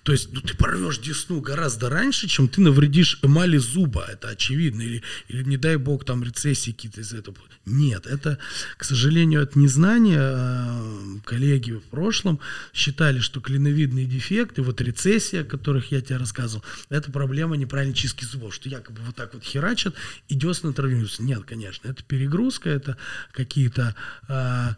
[0.03, 4.07] То есть ну, ты порвешь десну гораздо раньше, чем ты навредишь эмали зуба.
[4.09, 4.81] Это очевидно.
[4.81, 7.38] Или, или не дай бог, там рецессии какие-то из этого.
[7.65, 8.38] Нет, это,
[8.77, 12.39] к сожалению, от незнания э, коллеги в прошлом
[12.73, 18.23] считали, что клиновидные дефекты, вот рецессия, о которых я тебе рассказывал, это проблема неправильной чистки
[18.23, 19.93] зубов, что якобы вот так вот херачат,
[20.29, 21.23] и десна травмируются.
[21.23, 22.97] Нет, конечно, это перегрузка, это
[23.34, 23.95] какие-то
[24.28, 24.69] э,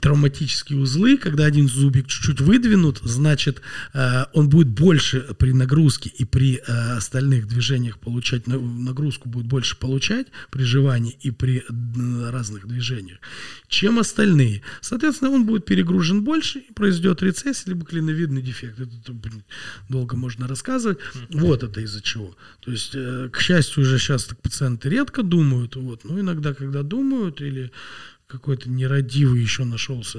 [0.00, 3.60] травматические узлы, когда один зубик чуть-чуть выдвинут, значит,
[3.92, 9.76] э, он будет больше при нагрузке и при э, остальных движениях получать, нагрузку будет больше
[9.76, 13.18] получать при жевании и при разных разных движениях,
[13.68, 14.62] чем остальные.
[14.80, 18.80] Соответственно, он будет перегружен больше, произойдет рецессия, либо клиновидный дефект.
[18.80, 19.42] Это блин,
[19.88, 20.98] долго можно рассказывать.
[21.30, 22.36] Вот это из-за чего.
[22.60, 26.82] То есть, э, к счастью, уже сейчас так пациенты редко думают, вот, но иногда, когда
[26.82, 27.70] думают, или
[28.26, 30.18] какой-то нерадивый еще нашелся,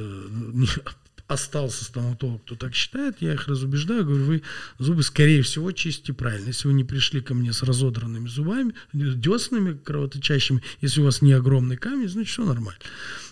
[1.27, 4.43] остался стоматолог, кто так считает, я их разубеждаю, говорю, вы
[4.79, 6.47] зубы, скорее всего, чистите правильно.
[6.47, 11.33] Если вы не пришли ко мне с разодранными зубами, деснами кровоточащими, если у вас не
[11.33, 12.79] огромный камень, значит, все нормально.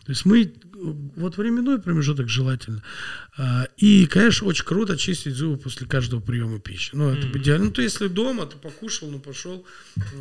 [0.05, 0.53] То есть мы
[0.93, 2.83] вот временной промежуток желательно.
[3.37, 6.91] А, и, конечно, очень круто чистить зубы после каждого приема пищи.
[6.93, 7.37] Ну, это mm-hmm.
[7.37, 7.65] идеально.
[7.65, 9.65] Ну, то если дома, ты покушал, ну, пошел.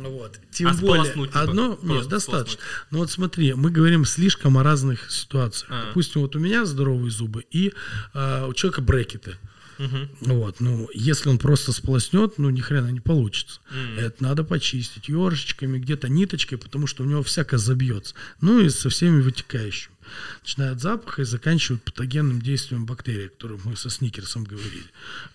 [0.01, 0.39] Вот.
[0.51, 2.59] Тем а более, одно, нет, достаточно.
[2.91, 5.71] Но вот смотри, мы говорим слишком о разных ситуациях.
[5.71, 5.85] А.
[5.87, 7.73] Допустим, вот у меня здоровые зубы, и
[8.13, 9.37] а, у человека брекеты.
[9.77, 10.33] Угу.
[10.33, 13.59] Вот, ну, если он просто сполоснет, ну, ни хрена не получится.
[13.69, 14.01] Угу.
[14.01, 18.15] Это надо почистить ёршечками, где-то ниточкой, потому что у него всякое забьется.
[18.41, 19.95] Ну, и со всеми вытекающими.
[20.41, 24.85] Начиная от запаха и заканчивая патогенным действием бактерий, о которых мы со Сникерсом говорили.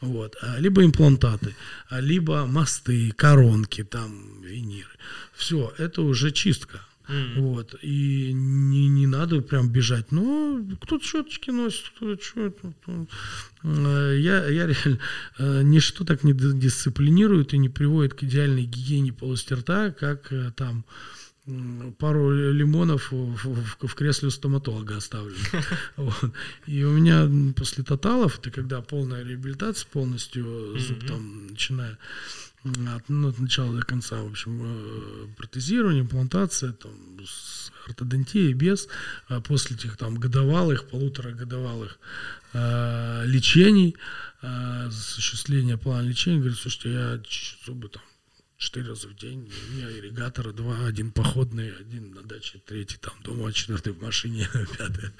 [0.00, 0.36] Вот.
[0.42, 1.56] А, либо имплантаты,
[1.88, 4.88] а, либо мосты, коронки, там, виниры.
[5.34, 6.80] Все, это уже чистка.
[7.10, 7.40] Mm.
[7.40, 7.74] Вот.
[7.82, 10.12] И не, не надо прям бежать.
[10.12, 12.52] Но кто-то щеточки носит, кто-то что.
[13.62, 14.98] Э, я, я реально
[15.38, 20.52] э, ничто так не дисциплинирует и не приводит к идеальной гигиене полости рта, как э,
[20.56, 20.84] там
[21.98, 25.34] пару лимонов в, в, в кресле у стоматолога оставлю.
[25.96, 26.32] Вот.
[26.66, 31.98] И у меня после тоталов, это когда полная реабилитация полностью, зуб там начиная
[32.64, 36.92] от, ну, от начала до конца, в общем, э, протезирование, имплантация, там,
[37.24, 38.88] с ортодонтией, без,
[39.28, 41.98] а после этих там годовалых, полуторагодовалых
[42.52, 43.96] э, лечений,
[44.42, 47.22] э, осуществления плана лечения, говорит, слушайте, я
[47.66, 48.02] зубы там
[48.60, 49.50] четыре раза в день.
[49.70, 54.46] У меня ирригаторы два, один походный, один на даче, третий там дома, четвертый в машине,
[54.78, 55.10] пятый.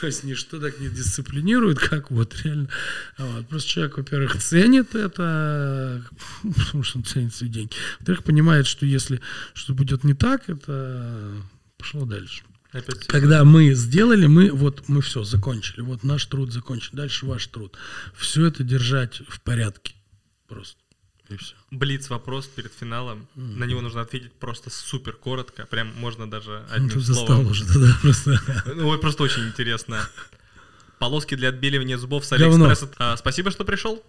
[0.00, 2.70] То есть ничто так не дисциплинирует, как вот реально.
[3.18, 3.46] Вот.
[3.48, 6.02] Просто человек, во-первых, ценит это,
[6.42, 7.74] потому что он ценит свои деньги.
[7.98, 9.20] Во-вторых, понимает, что если
[9.52, 11.36] что будет не так, это
[11.76, 12.42] пошло дальше.
[12.72, 17.46] Опять Когда мы сделали, мы вот мы все закончили, вот наш труд закончен, дальше ваш
[17.48, 17.76] труд.
[18.16, 19.94] Все это держать в порядке
[20.48, 20.83] просто.
[21.28, 21.54] И все.
[21.70, 23.26] Блиц вопрос перед финалом.
[23.36, 23.56] Mm.
[23.56, 25.66] На него нужно ответить просто супер коротко.
[25.66, 27.46] Прям можно даже одним ну, словом.
[27.46, 28.40] уже тогда просто.
[28.66, 30.08] Ну, просто очень интересно.
[30.98, 32.90] Полоски для отбеливания зубов с Алиэкспресса.
[32.98, 34.02] А, спасибо, что пришел.